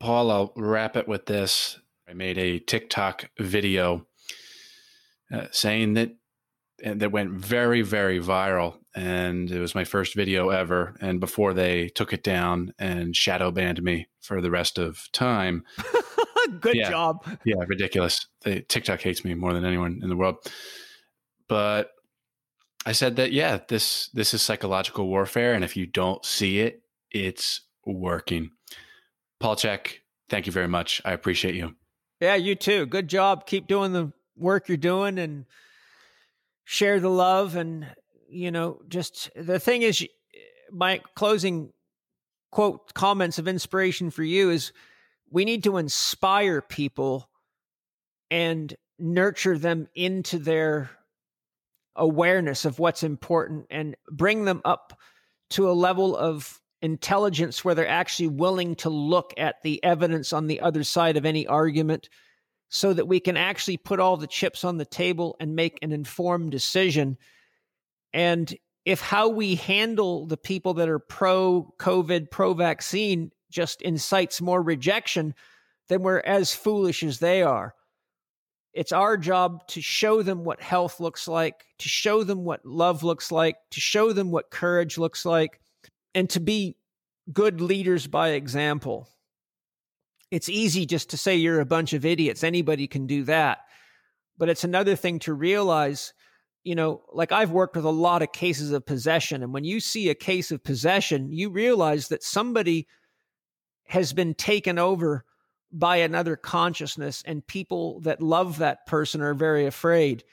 Paul, 0.00 0.30
I'll 0.30 0.52
wrap 0.56 0.96
it 0.96 1.06
with 1.06 1.26
this. 1.26 1.78
I 2.08 2.14
made 2.14 2.38
a 2.38 2.58
TikTok 2.58 3.30
video 3.38 4.06
uh, 5.32 5.46
saying 5.50 5.94
that 5.94 6.16
that 6.84 7.12
went 7.12 7.32
very, 7.32 7.82
very 7.82 8.20
viral, 8.20 8.78
and 8.94 9.50
it 9.50 9.60
was 9.60 9.74
my 9.74 9.84
first 9.84 10.14
video 10.14 10.50
ever. 10.50 10.96
And 11.00 11.20
before 11.20 11.54
they 11.54 11.88
took 11.88 12.12
it 12.12 12.22
down 12.22 12.72
and 12.78 13.16
shadow 13.16 13.50
banned 13.50 13.82
me 13.82 14.08
for 14.20 14.40
the 14.40 14.50
rest 14.50 14.78
of 14.78 15.08
time, 15.12 15.64
Good 16.60 16.76
yeah. 16.76 16.90
job. 16.90 17.26
Yeah, 17.44 17.64
ridiculous. 17.66 18.26
They, 18.42 18.60
TikTok 18.60 19.00
hates 19.00 19.24
me 19.24 19.34
more 19.34 19.52
than 19.52 19.64
anyone 19.64 20.00
in 20.02 20.08
the 20.08 20.16
world. 20.16 20.36
But 21.48 21.90
I 22.84 22.92
said 22.92 23.16
that 23.16 23.32
yeah, 23.32 23.58
this 23.68 24.08
this 24.10 24.34
is 24.34 24.42
psychological 24.42 25.08
warfare, 25.08 25.54
and 25.54 25.64
if 25.64 25.76
you 25.76 25.86
don't 25.86 26.24
see 26.24 26.60
it, 26.60 26.82
it's 27.10 27.62
working. 27.84 28.50
Paul 29.40 29.56
Chek, 29.56 29.98
thank 30.28 30.46
you 30.46 30.52
very 30.52 30.68
much. 30.68 31.02
I 31.04 31.12
appreciate 31.12 31.54
you. 31.54 31.74
Yeah, 32.20 32.36
you 32.36 32.54
too. 32.54 32.86
Good 32.86 33.08
job. 33.08 33.46
Keep 33.46 33.66
doing 33.66 33.92
the 33.92 34.12
work 34.36 34.68
you're 34.68 34.76
doing 34.76 35.18
and 35.18 35.44
share 36.66 37.00
the 37.00 37.08
love. 37.08 37.56
And, 37.56 37.86
you 38.28 38.50
know, 38.50 38.82
just 38.88 39.30
the 39.34 39.58
thing 39.58 39.80
is, 39.80 40.06
my 40.70 41.00
closing 41.14 41.72
quote 42.52 42.92
comments 42.92 43.38
of 43.38 43.48
inspiration 43.48 44.10
for 44.10 44.22
you 44.22 44.50
is 44.50 44.72
we 45.30 45.44
need 45.46 45.64
to 45.64 45.78
inspire 45.78 46.60
people 46.60 47.30
and 48.30 48.74
nurture 48.98 49.56
them 49.56 49.88
into 49.94 50.38
their 50.38 50.90
awareness 51.94 52.64
of 52.64 52.78
what's 52.78 53.02
important 53.02 53.66
and 53.70 53.96
bring 54.10 54.44
them 54.44 54.60
up 54.64 54.98
to 55.50 55.70
a 55.70 55.72
level 55.72 56.16
of 56.16 56.60
intelligence 56.82 57.64
where 57.64 57.74
they're 57.74 57.88
actually 57.88 58.28
willing 58.28 58.74
to 58.74 58.90
look 58.90 59.32
at 59.38 59.62
the 59.62 59.82
evidence 59.84 60.32
on 60.32 60.46
the 60.46 60.60
other 60.60 60.82
side 60.82 61.16
of 61.16 61.24
any 61.24 61.46
argument 61.46 62.08
so 62.68 62.92
that 62.92 63.06
we 63.06 63.20
can 63.20 63.36
actually 63.36 63.76
put 63.76 64.00
all 64.00 64.16
the 64.16 64.26
chips 64.26 64.64
on 64.64 64.76
the 64.76 64.84
table 64.84 65.36
and 65.40 65.54
make 65.54 65.78
an 65.82 65.92
informed 65.92 66.50
decision 66.50 67.16
and 68.12 68.56
if 68.86 69.00
how 69.00 69.28
we 69.28 69.56
handle 69.56 70.26
the 70.26 70.38
people 70.38 70.74
that 70.74 70.88
are 70.88 71.00
pro 71.00 71.74
COVID, 71.78 72.30
pro 72.30 72.54
vaccine 72.54 73.32
just 73.50 73.82
incites 73.82 74.40
more 74.40 74.62
rejection, 74.62 75.34
then 75.88 76.02
we're 76.02 76.20
as 76.20 76.54
foolish 76.54 77.02
as 77.02 77.18
they 77.18 77.42
are. 77.42 77.74
It's 78.72 78.92
our 78.92 79.16
job 79.16 79.66
to 79.68 79.82
show 79.82 80.22
them 80.22 80.44
what 80.44 80.62
health 80.62 81.00
looks 81.00 81.26
like, 81.26 81.64
to 81.80 81.88
show 81.88 82.22
them 82.22 82.44
what 82.44 82.64
love 82.64 83.02
looks 83.02 83.32
like, 83.32 83.56
to 83.72 83.80
show 83.80 84.12
them 84.12 84.30
what 84.30 84.50
courage 84.50 84.96
looks 84.96 85.24
like, 85.24 85.60
and 86.14 86.30
to 86.30 86.40
be 86.40 86.76
good 87.32 87.60
leaders 87.60 88.06
by 88.06 88.30
example. 88.30 89.08
It's 90.30 90.48
easy 90.48 90.86
just 90.86 91.10
to 91.10 91.16
say 91.16 91.36
you're 91.36 91.60
a 91.60 91.66
bunch 91.66 91.92
of 91.92 92.04
idiots. 92.04 92.42
Anybody 92.42 92.86
can 92.86 93.06
do 93.06 93.24
that. 93.24 93.58
But 94.38 94.48
it's 94.48 94.64
another 94.64 94.96
thing 94.96 95.18
to 95.20 95.32
realize 95.32 96.12
you 96.66 96.74
know, 96.74 97.04
like 97.12 97.30
I've 97.30 97.52
worked 97.52 97.76
with 97.76 97.84
a 97.84 97.90
lot 97.90 98.22
of 98.22 98.32
cases 98.32 98.72
of 98.72 98.84
possession. 98.84 99.44
And 99.44 99.54
when 99.54 99.62
you 99.62 99.78
see 99.78 100.08
a 100.08 100.16
case 100.16 100.50
of 100.50 100.64
possession, 100.64 101.30
you 101.30 101.48
realize 101.48 102.08
that 102.08 102.24
somebody 102.24 102.88
has 103.86 104.12
been 104.12 104.34
taken 104.34 104.76
over 104.76 105.24
by 105.70 105.98
another 105.98 106.34
consciousness, 106.34 107.22
and 107.24 107.46
people 107.46 108.00
that 108.00 108.20
love 108.20 108.58
that 108.58 108.84
person 108.86 109.20
are 109.20 109.32
very 109.32 109.64
afraid. 109.64 110.24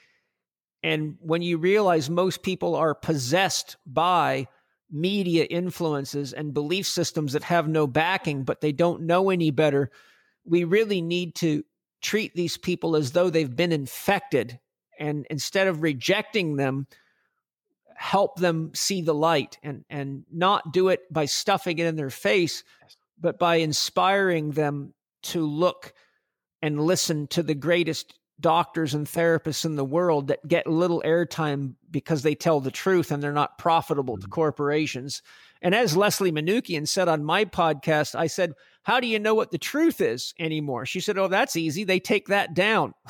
And 0.82 1.16
when 1.20 1.40
you 1.40 1.56
realize 1.56 2.10
most 2.10 2.42
people 2.42 2.74
are 2.74 2.96
possessed 2.96 3.76
by 3.86 4.48
media 4.94 5.44
influences 5.44 6.32
and 6.32 6.54
belief 6.54 6.86
systems 6.86 7.32
that 7.32 7.42
have 7.42 7.68
no 7.68 7.86
backing, 7.86 8.44
but 8.44 8.60
they 8.60 8.72
don't 8.72 9.02
know 9.02 9.30
any 9.30 9.50
better, 9.50 9.90
we 10.44 10.64
really 10.64 11.02
need 11.02 11.34
to 11.34 11.64
treat 12.00 12.34
these 12.34 12.56
people 12.56 12.96
as 12.96 13.12
though 13.12 13.30
they've 13.30 13.56
been 13.56 13.72
infected 13.72 14.60
and 14.98 15.26
instead 15.30 15.66
of 15.66 15.82
rejecting 15.82 16.56
them 16.56 16.86
help 17.96 18.36
them 18.36 18.70
see 18.74 19.00
the 19.00 19.14
light 19.14 19.58
and 19.62 19.84
and 19.88 20.24
not 20.30 20.72
do 20.72 20.88
it 20.88 21.00
by 21.12 21.24
stuffing 21.24 21.78
it 21.78 21.86
in 21.86 21.96
their 21.96 22.10
face 22.10 22.62
but 23.18 23.38
by 23.38 23.56
inspiring 23.56 24.50
them 24.50 24.92
to 25.22 25.46
look 25.46 25.94
and 26.60 26.80
listen 26.80 27.26
to 27.26 27.42
the 27.42 27.54
greatest 27.54 28.18
doctors 28.40 28.94
and 28.94 29.06
therapists 29.06 29.64
in 29.64 29.76
the 29.76 29.84
world 29.84 30.28
that 30.28 30.46
get 30.46 30.66
little 30.66 31.02
airtime 31.04 31.74
because 31.90 32.22
they 32.22 32.34
tell 32.34 32.60
the 32.60 32.70
truth 32.70 33.10
and 33.10 33.22
they're 33.22 33.32
not 33.32 33.58
profitable 33.58 34.16
to 34.16 34.22
mm-hmm. 34.22 34.32
corporations. 34.32 35.22
And 35.62 35.74
as 35.74 35.96
Leslie 35.96 36.32
Manookian 36.32 36.86
said 36.86 37.08
on 37.08 37.24
my 37.24 37.44
podcast, 37.44 38.14
I 38.14 38.26
said, 38.26 38.52
How 38.82 39.00
do 39.00 39.06
you 39.06 39.18
know 39.18 39.34
what 39.34 39.50
the 39.50 39.58
truth 39.58 40.00
is 40.00 40.34
anymore? 40.38 40.84
She 40.84 41.00
said, 41.00 41.16
Oh, 41.16 41.28
that's 41.28 41.56
easy. 41.56 41.84
They 41.84 42.00
take 42.00 42.28
that 42.28 42.54
down. 42.54 42.94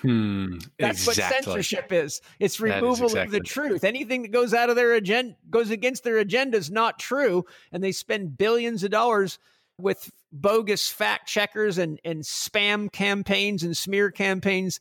Hmm, 0.00 0.56
That's 0.78 1.06
exactly. 1.06 1.36
what 1.36 1.44
censorship 1.44 1.92
is. 1.92 2.20
It's 2.38 2.60
removal 2.60 3.06
exactly. 3.06 3.20
of 3.22 3.30
the 3.32 3.40
truth. 3.40 3.84
Anything 3.84 4.22
that 4.22 4.32
goes 4.32 4.54
out 4.54 4.70
of 4.70 4.76
their 4.76 4.94
agenda 4.94 5.36
goes 5.50 5.70
against 5.70 6.04
their 6.04 6.18
agenda 6.18 6.56
is 6.56 6.70
not 6.70 6.98
true. 6.98 7.44
And 7.72 7.84
they 7.84 7.92
spend 7.92 8.38
billions 8.38 8.82
of 8.82 8.90
dollars 8.90 9.38
with 9.82 10.10
bogus 10.32 10.88
fact 10.88 11.28
checkers 11.28 11.78
and, 11.78 12.00
and 12.04 12.22
spam 12.22 12.90
campaigns 12.90 13.62
and 13.62 13.76
smear 13.76 14.10
campaigns 14.10 14.80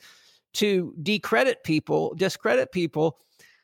to 0.54 0.94
decredit 1.02 1.64
people, 1.64 2.14
discredit 2.16 2.72
people. 2.72 3.18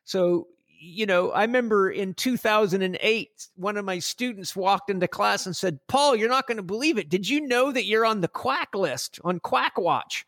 So, 0.03 0.47
you 0.67 1.05
know, 1.05 1.31
I 1.31 1.41
remember 1.41 1.89
in 1.89 2.13
2008, 2.13 3.47
one 3.55 3.77
of 3.77 3.85
my 3.85 3.99
students 3.99 4.55
walked 4.55 4.89
into 4.89 5.07
class 5.07 5.45
and 5.45 5.55
said, 5.55 5.79
Paul, 5.87 6.15
you're 6.15 6.29
not 6.29 6.47
going 6.47 6.57
to 6.57 6.63
believe 6.63 6.97
it. 6.97 7.09
Did 7.09 7.27
you 7.27 7.41
know 7.41 7.71
that 7.71 7.85
you're 7.85 8.05
on 8.05 8.21
the 8.21 8.27
quack 8.27 8.75
list 8.75 9.19
on 9.23 9.39
Quackwatch? 9.39 10.23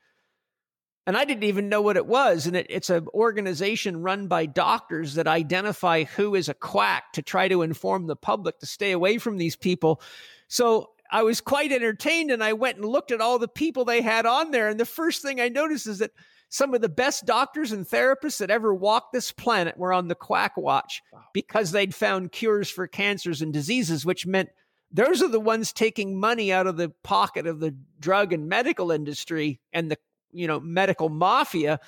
and 1.07 1.15
I 1.15 1.23
didn't 1.23 1.45
even 1.45 1.69
know 1.69 1.81
what 1.81 1.95
it 1.95 2.05
was. 2.05 2.47
And 2.47 2.55
it, 2.57 2.67
it's 2.69 2.89
an 2.89 3.07
organization 3.13 4.03
run 4.03 4.27
by 4.27 4.45
doctors 4.45 5.13
that 5.13 5.25
identify 5.25 6.03
who 6.03 6.35
is 6.35 6.49
a 6.49 6.53
quack 6.53 7.13
to 7.13 7.21
try 7.21 7.47
to 7.47 7.61
inform 7.61 8.07
the 8.07 8.17
public 8.17 8.59
to 8.59 8.65
stay 8.65 8.91
away 8.91 9.17
from 9.17 9.37
these 9.37 9.55
people. 9.55 10.01
So 10.49 10.89
I 11.11 11.23
was 11.23 11.41
quite 11.41 11.71
entertained 11.71 12.31
and 12.31 12.43
I 12.43 12.53
went 12.53 12.77
and 12.77 12.85
looked 12.85 13.11
at 13.11 13.21
all 13.21 13.39
the 13.39 13.47
people 13.47 13.85
they 13.85 14.01
had 14.01 14.25
on 14.25 14.51
there. 14.51 14.67
And 14.67 14.79
the 14.79 14.85
first 14.85 15.21
thing 15.21 15.39
I 15.39 15.49
noticed 15.49 15.87
is 15.87 15.99
that 15.99 16.11
some 16.49 16.73
of 16.73 16.81
the 16.81 16.89
best 16.89 17.25
doctors 17.25 17.71
and 17.71 17.85
therapists 17.85 18.39
that 18.39 18.49
ever 18.49 18.73
walked 18.73 19.13
this 19.13 19.31
planet 19.31 19.77
were 19.77 19.91
on 19.91 20.07
the 20.07 20.15
quack 20.15 20.55
watch 20.57 21.01
because 21.33 21.72
they'd 21.72 21.96
found 21.96 22.31
cures 22.31 22.70
for 22.70 22.87
cancers 22.87 23.41
and 23.41 23.51
diseases, 23.51 24.05
which 24.05 24.25
meant 24.25 24.50
those 24.91 25.22
are 25.22 25.27
the 25.27 25.39
ones 25.39 25.74
taking 25.74 26.17
money 26.17 26.53
out 26.53 26.67
of 26.67 26.77
the 26.77 26.89
pocket 27.03 27.48
of 27.48 27.59
the 27.59 27.75
drug 28.00 28.31
and 28.31 28.48
medical 28.48 28.91
industry 28.91 29.59
and 29.74 29.91
the 29.91 29.98
you 30.31 30.48
know, 30.48 30.59
medical 30.59 31.09
mafia. 31.09 31.79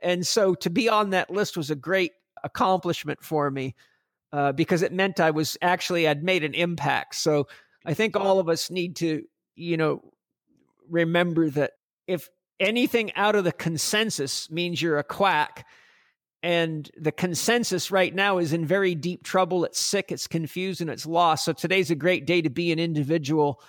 And 0.00 0.26
so 0.26 0.54
to 0.56 0.70
be 0.70 0.88
on 0.88 1.10
that 1.10 1.30
list 1.30 1.56
was 1.56 1.70
a 1.70 1.76
great 1.76 2.12
accomplishment 2.44 3.22
for 3.22 3.50
me 3.50 3.74
uh, 4.32 4.52
because 4.52 4.82
it 4.82 4.92
meant 4.92 5.20
I 5.20 5.30
was 5.30 5.56
actually, 5.62 6.06
I'd 6.06 6.22
made 6.22 6.44
an 6.44 6.54
impact. 6.54 7.14
So 7.14 7.48
I 7.86 7.94
think 7.94 8.16
all 8.16 8.38
of 8.40 8.48
us 8.48 8.70
need 8.70 8.96
to, 8.96 9.24
you 9.54 9.76
know, 9.76 10.02
remember 10.90 11.48
that 11.50 11.72
if 12.06 12.28
anything 12.58 13.14
out 13.14 13.36
of 13.36 13.44
the 13.44 13.52
consensus 13.52 14.50
means 14.50 14.82
you're 14.82 14.98
a 14.98 15.04
quack, 15.04 15.66
and 16.42 16.88
the 16.96 17.12
consensus 17.12 17.90
right 17.90 18.14
now 18.14 18.38
is 18.38 18.52
in 18.52 18.64
very 18.64 18.94
deep 18.94 19.24
trouble. 19.24 19.64
It's 19.64 19.80
sick, 19.80 20.12
it's 20.12 20.26
confused, 20.26 20.80
and 20.80 20.90
it's 20.90 21.06
lost. 21.06 21.44
So 21.44 21.52
today's 21.52 21.90
a 21.90 21.96
great 21.96 22.26
day 22.26 22.42
to 22.42 22.50
be 22.50 22.70
an 22.70 22.78
individual 22.78 23.60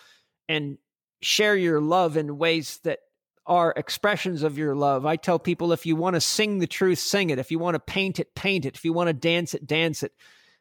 and 0.48 0.78
share 1.22 1.56
your 1.56 1.82
love 1.82 2.18
in 2.18 2.38
ways 2.38 2.80
that 2.84 3.00
are 3.48 3.74
expressions 3.78 4.44
of 4.44 4.58
your 4.58 4.76
love. 4.76 5.06
I 5.06 5.16
tell 5.16 5.40
people 5.40 5.72
if 5.72 5.86
you 5.86 5.96
want 5.96 6.16
to 6.16 6.22
sing 6.22 6.60
the 6.60 6.68
truth, 6.68 7.00
sing 7.00 7.30
it. 7.30 7.40
If 7.40 7.50
you 7.50 7.58
want 7.58 7.76
to 7.76 7.80
paint 7.80 8.20
it, 8.20 8.36
paint 8.36 8.66
it. 8.66 8.76
If 8.76 8.86
you 8.86 8.94
want 8.94 9.08
to 9.08 9.14
dance 9.14 9.54
it, 9.54 9.66
dance 9.66 10.04
it. 10.04 10.12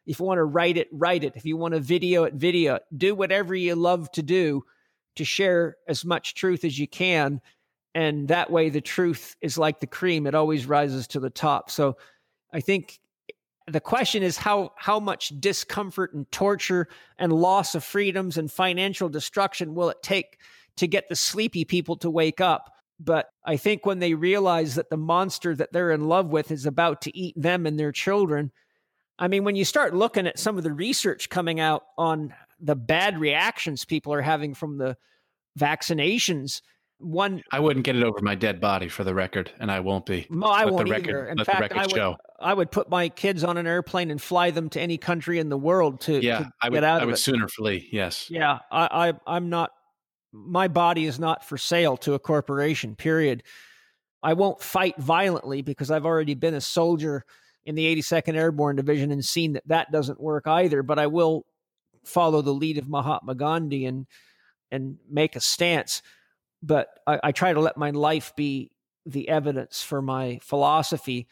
If 0.07 0.19
you 0.19 0.25
want 0.25 0.37
to 0.39 0.45
write 0.45 0.77
it, 0.77 0.87
write 0.91 1.23
it. 1.23 1.33
If 1.35 1.45
you 1.45 1.57
want 1.57 1.73
to 1.73 1.79
video 1.79 2.23
it, 2.23 2.33
video 2.33 2.75
it. 2.75 2.83
Do 2.95 3.13
whatever 3.13 3.53
you 3.53 3.75
love 3.75 4.11
to 4.13 4.23
do 4.23 4.63
to 5.17 5.25
share 5.25 5.77
as 5.87 6.05
much 6.05 6.33
truth 6.33 6.63
as 6.63 6.79
you 6.79 6.87
can. 6.87 7.41
And 7.93 8.27
that 8.29 8.49
way, 8.49 8.69
the 8.69 8.81
truth 8.81 9.35
is 9.41 9.57
like 9.57 9.79
the 9.79 9.87
cream, 9.87 10.27
it 10.27 10.35
always 10.35 10.65
rises 10.65 11.07
to 11.09 11.19
the 11.19 11.29
top. 11.29 11.69
So 11.69 11.97
I 12.53 12.61
think 12.61 12.99
the 13.67 13.81
question 13.81 14.23
is 14.23 14.37
how 14.37 14.71
how 14.77 14.99
much 14.99 15.33
discomfort 15.39 16.13
and 16.13 16.31
torture 16.31 16.87
and 17.17 17.33
loss 17.33 17.75
of 17.75 17.83
freedoms 17.83 18.37
and 18.37 18.51
financial 18.51 19.09
destruction 19.09 19.75
will 19.75 19.89
it 19.89 20.01
take 20.01 20.37
to 20.77 20.87
get 20.87 21.09
the 21.09 21.15
sleepy 21.15 21.65
people 21.65 21.97
to 21.97 22.09
wake 22.09 22.39
up 22.39 22.71
but 22.99 23.29
I 23.45 23.57
think 23.57 23.85
when 23.85 23.99
they 23.99 24.13
realize 24.13 24.75
that 24.75 24.89
the 24.89 24.97
monster 24.97 25.55
that 25.55 25.71
they're 25.71 25.91
in 25.91 26.07
love 26.07 26.27
with 26.29 26.51
is 26.51 26.65
about 26.65 27.01
to 27.03 27.15
eat 27.15 27.35
them 27.39 27.65
and 27.65 27.79
their 27.79 27.91
children, 27.91 28.51
I 29.19 29.27
mean, 29.27 29.43
when 29.43 29.55
you 29.55 29.65
start 29.65 29.95
looking 29.95 30.27
at 30.27 30.37
some 30.39 30.57
of 30.57 30.63
the 30.63 30.71
research 30.71 31.29
coming 31.29 31.59
out 31.59 31.83
on 31.97 32.33
the 32.59 32.75
bad 32.75 33.19
reactions 33.19 33.85
people 33.85 34.13
are 34.13 34.21
having 34.21 34.53
from 34.53 34.77
the 34.77 34.97
vaccinations, 35.57 36.61
one 36.99 37.43
I 37.51 37.59
wouldn't 37.59 37.85
get 37.85 37.95
it 37.95 38.03
over 38.03 38.19
my 38.21 38.35
dead 38.35 38.59
body 38.59 38.87
for 38.87 39.03
the 39.03 39.13
record, 39.13 39.51
and 39.59 39.71
I 39.71 39.79
won't 39.79 40.05
be. 40.05 40.27
No, 40.29 40.47
I 40.47 40.63
let 40.63 40.73
won't 40.73 40.89
record, 40.89 41.09
either. 41.09 41.27
In 41.27 41.43
fact, 41.43 41.73
I 41.73 41.83
would, 41.83 41.91
show. 41.91 42.17
I 42.39 42.53
would 42.53 42.71
put 42.71 42.89
my 42.89 43.09
kids 43.09 43.43
on 43.43 43.57
an 43.57 43.67
airplane 43.67 44.09
and 44.09 44.21
fly 44.21 44.51
them 44.51 44.69
to 44.69 44.81
any 44.81 44.97
country 44.97 45.39
in 45.39 45.49
the 45.49 45.57
world 45.57 46.01
to, 46.01 46.23
yeah, 46.23 46.39
to 46.39 46.51
I 46.61 46.69
would, 46.69 46.77
get 46.77 46.83
out 46.83 47.01
I 47.01 47.05
would 47.05 47.15
it. 47.15 47.17
sooner 47.17 47.47
flee. 47.47 47.87
Yes. 47.91 48.29
Yeah, 48.29 48.59
I, 48.71 49.09
I 49.09 49.13
I'm 49.35 49.49
not 49.49 49.71
my 50.31 50.67
body 50.67 51.05
is 51.05 51.19
not 51.19 51.43
for 51.45 51.57
sale 51.57 51.97
to 51.97 52.13
a 52.13 52.19
corporation, 52.19 52.95
period. 52.95 53.43
I 54.23 54.33
won't 54.33 54.61
fight 54.61 54.97
violently 54.97 55.61
because 55.61 55.91
I've 55.91 56.05
already 56.05 56.33
been 56.33 56.53
a 56.53 56.61
soldier 56.61 57.23
in 57.67 57.75
the 57.75 57.95
82nd 57.95 58.35
Airborne 58.35 58.77
Division 58.77 59.11
and 59.11 59.23
seen 59.23 59.53
that 59.53 59.67
that 59.67 59.91
doesn't 59.91 60.21
work 60.21 60.47
either. 60.47 60.81
But 60.81 60.99
I 60.99 61.07
will 61.07 61.45
follow 62.05 62.41
the 62.41 62.53
lead 62.53 62.77
of 62.77 62.89
Mahatma 62.89 63.35
Gandhi 63.35 63.85
and 63.85 64.07
and 64.71 64.97
make 65.09 65.35
a 65.35 65.41
stance. 65.41 66.01
But 66.63 66.87
I, 67.05 67.19
I 67.25 67.31
try 67.33 67.53
to 67.53 67.59
let 67.59 67.77
my 67.77 67.91
life 67.91 68.33
be 68.35 68.71
the 69.05 69.27
evidence 69.29 69.83
for 69.83 70.01
my 70.01 70.39
philosophy. 70.41 71.27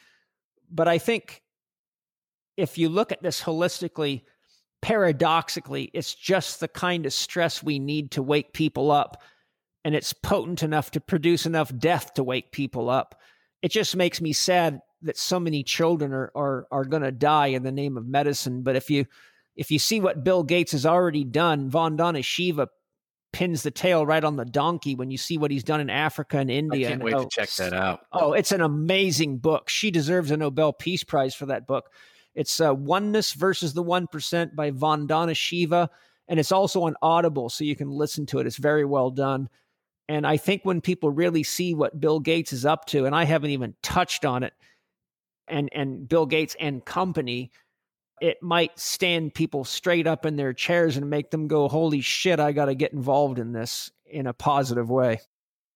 But 0.69 0.87
I 0.87 0.97
think 0.97 1.41
if 2.57 2.77
you 2.77 2.89
look 2.89 3.11
at 3.11 3.23
this 3.23 3.41
holistically, 3.41 4.23
paradoxically, 4.81 5.89
it's 5.93 6.13
just 6.13 6.59
the 6.59 6.67
kind 6.67 7.05
of 7.05 7.13
stress 7.13 7.63
we 7.63 7.79
need 7.79 8.11
to 8.11 8.21
wake 8.21 8.53
people 8.53 8.91
up. 8.91 9.21
And 9.85 9.95
it's 9.95 10.13
potent 10.13 10.63
enough 10.63 10.91
to 10.91 11.01
produce 11.01 11.45
enough 11.45 11.75
death 11.77 12.13
to 12.15 12.23
wake 12.23 12.51
people 12.51 12.89
up. 12.89 13.21
It 13.61 13.71
just 13.71 13.95
makes 13.95 14.19
me 14.19 14.33
sad 14.33 14.81
that 15.05 15.17
so 15.17 15.39
many 15.39 15.63
children 15.63 16.13
are 16.13 16.31
are, 16.35 16.67
are 16.71 16.85
going 16.85 17.03
to 17.03 17.11
die 17.11 17.47
in 17.47 17.63
the 17.63 17.71
name 17.71 17.97
of 17.97 18.07
medicine. 18.07 18.61
But 18.61 18.75
if 18.75 18.89
you 18.89 19.05
if 19.55 19.71
you 19.71 19.79
see 19.79 19.99
what 19.99 20.23
Bill 20.23 20.43
Gates 20.43 20.73
has 20.73 20.85
already 20.85 21.23
done, 21.23 21.71
Vandana 21.71 22.23
Shiva 22.23 22.67
pins 23.35 23.63
the 23.63 23.71
tail 23.71 24.05
right 24.05 24.23
on 24.23 24.37
the 24.37 24.45
donkey 24.45 24.95
when 24.95 25.11
you 25.11 25.17
see 25.17 25.37
what 25.37 25.51
he's 25.51 25.63
done 25.63 25.81
in 25.81 25.89
Africa 25.89 26.37
and 26.37 26.49
India. 26.49 26.87
I 26.87 26.89
can't 26.89 27.01
and, 27.01 27.03
wait 27.03 27.15
oh, 27.15 27.23
to 27.23 27.29
check 27.29 27.49
that 27.55 27.73
out. 27.73 28.05
Oh, 28.13 28.31
it's 28.33 28.53
an 28.53 28.61
amazing 28.61 29.39
book. 29.39 29.67
She 29.67 29.91
deserves 29.91 30.31
a 30.31 30.37
Nobel 30.37 30.71
Peace 30.71 31.03
Prize 31.03 31.35
for 31.35 31.45
that 31.47 31.67
book. 31.67 31.89
It's 32.33 32.61
uh, 32.61 32.73
Oneness 32.73 33.33
versus 33.33 33.73
the 33.73 33.83
1% 33.83 34.55
by 34.55 34.71
Vandana 34.71 35.35
Shiva. 35.35 35.89
And 36.27 36.39
it's 36.39 36.53
also 36.53 36.83
on 36.83 36.95
Audible, 37.01 37.49
so 37.49 37.63
you 37.63 37.75
can 37.75 37.89
listen 37.89 38.25
to 38.27 38.39
it. 38.39 38.47
It's 38.47 38.57
very 38.57 38.85
well 38.85 39.11
done. 39.11 39.49
And 40.07 40.25
I 40.25 40.37
think 40.37 40.61
when 40.63 40.81
people 40.81 41.09
really 41.09 41.43
see 41.43 41.73
what 41.73 41.99
Bill 41.99 42.19
Gates 42.19 42.53
is 42.53 42.65
up 42.65 42.85
to, 42.87 43.05
and 43.05 43.13
I 43.13 43.25
haven't 43.25 43.51
even 43.51 43.75
touched 43.81 44.23
on 44.23 44.43
it, 44.43 44.53
and 45.47 45.69
and 45.73 46.07
Bill 46.07 46.25
Gates 46.25 46.55
and 46.59 46.83
company, 46.83 47.51
it 48.21 48.41
might 48.41 48.77
stand 48.79 49.33
people 49.33 49.63
straight 49.63 50.07
up 50.07 50.25
in 50.25 50.35
their 50.35 50.53
chairs 50.53 50.97
and 50.97 51.09
make 51.09 51.31
them 51.31 51.47
go, 51.47 51.67
"Holy 51.67 52.01
shit, 52.01 52.39
I 52.39 52.51
got 52.51 52.65
to 52.65 52.75
get 52.75 52.93
involved 52.93 53.39
in 53.39 53.51
this 53.51 53.91
in 54.05 54.27
a 54.27 54.33
positive 54.33 54.89
way." 54.89 55.19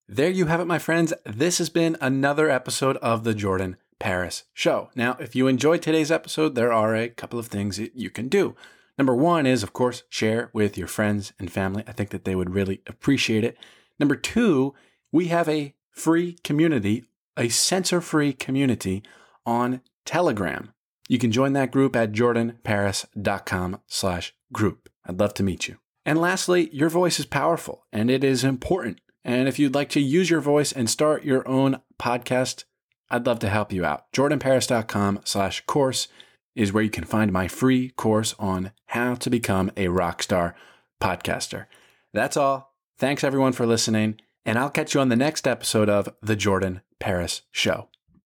There 0.07 0.29
you 0.29 0.45
have 0.47 0.59
it, 0.59 0.65
my 0.65 0.79
friends. 0.79 1.13
This 1.23 1.59
has 1.59 1.69
been 1.69 1.95
another 2.01 2.49
episode 2.49 2.97
of 2.97 3.23
the 3.23 3.35
Jordan 3.35 3.77
Paris 3.99 4.45
Show. 4.53 4.89
Now, 4.95 5.17
if 5.19 5.35
you 5.35 5.47
enjoyed 5.47 5.81
today's 5.81 6.11
episode, 6.11 6.55
there 6.55 6.73
are 6.73 6.95
a 6.95 7.09
couple 7.09 7.37
of 7.37 7.47
things 7.47 7.77
that 7.77 7.95
you 7.95 8.09
can 8.09 8.27
do. 8.27 8.55
Number 8.97 9.15
one 9.15 9.45
is, 9.45 9.61
of 9.61 9.71
course, 9.71 10.03
share 10.09 10.49
with 10.51 10.77
your 10.77 10.87
friends 10.87 11.31
and 11.37 11.51
family. 11.51 11.83
I 11.85 11.91
think 11.91 12.09
that 12.09 12.25
they 12.25 12.35
would 12.35 12.53
really 12.53 12.81
appreciate 12.87 13.43
it. 13.43 13.57
Number 13.99 14.15
two, 14.15 14.73
we 15.11 15.27
have 15.27 15.47
a 15.47 15.75
free 15.91 16.33
community, 16.43 17.05
a 17.37 17.49
censor 17.49 18.01
free 18.01 18.33
community 18.33 19.03
on 19.49 19.81
Telegram. 20.05 20.73
You 21.07 21.17
can 21.17 21.31
join 21.31 21.53
that 21.53 21.71
group 21.71 21.95
at 21.95 22.11
jordanparis.com 22.11 23.81
slash 23.87 24.33
group. 24.53 24.89
I'd 25.05 25.19
love 25.19 25.33
to 25.35 25.43
meet 25.43 25.67
you. 25.67 25.77
And 26.05 26.21
lastly, 26.21 26.69
your 26.71 26.89
voice 26.89 27.19
is 27.19 27.25
powerful 27.25 27.85
and 27.91 28.11
it 28.11 28.23
is 28.23 28.43
important. 28.43 29.01
And 29.25 29.47
if 29.47 29.57
you'd 29.59 29.75
like 29.75 29.89
to 29.89 29.99
use 29.99 30.29
your 30.29 30.39
voice 30.39 30.71
and 30.71 30.89
start 30.89 31.25
your 31.25 31.47
own 31.47 31.81
podcast, 31.99 32.65
I'd 33.09 33.25
love 33.25 33.39
to 33.39 33.49
help 33.49 33.73
you 33.73 33.83
out. 33.83 34.11
jordanparis.com 34.13 35.21
slash 35.23 35.65
course 35.65 36.07
is 36.55 36.71
where 36.71 36.83
you 36.83 36.89
can 36.89 37.03
find 37.03 37.31
my 37.31 37.47
free 37.47 37.89
course 37.89 38.35
on 38.37 38.71
how 38.87 39.15
to 39.15 39.29
become 39.29 39.69
a 39.75 39.87
rockstar 39.87 40.53
podcaster. 41.01 41.65
That's 42.13 42.37
all. 42.37 42.75
Thanks 42.97 43.23
everyone 43.23 43.53
for 43.53 43.65
listening, 43.65 44.19
and 44.45 44.59
I'll 44.59 44.69
catch 44.69 44.93
you 44.93 44.99
on 44.99 45.09
the 45.09 45.15
next 45.15 45.47
episode 45.47 45.89
of 45.89 46.09
The 46.21 46.35
Jordan 46.35 46.81
Paris 46.99 47.43
Show. 47.51 47.87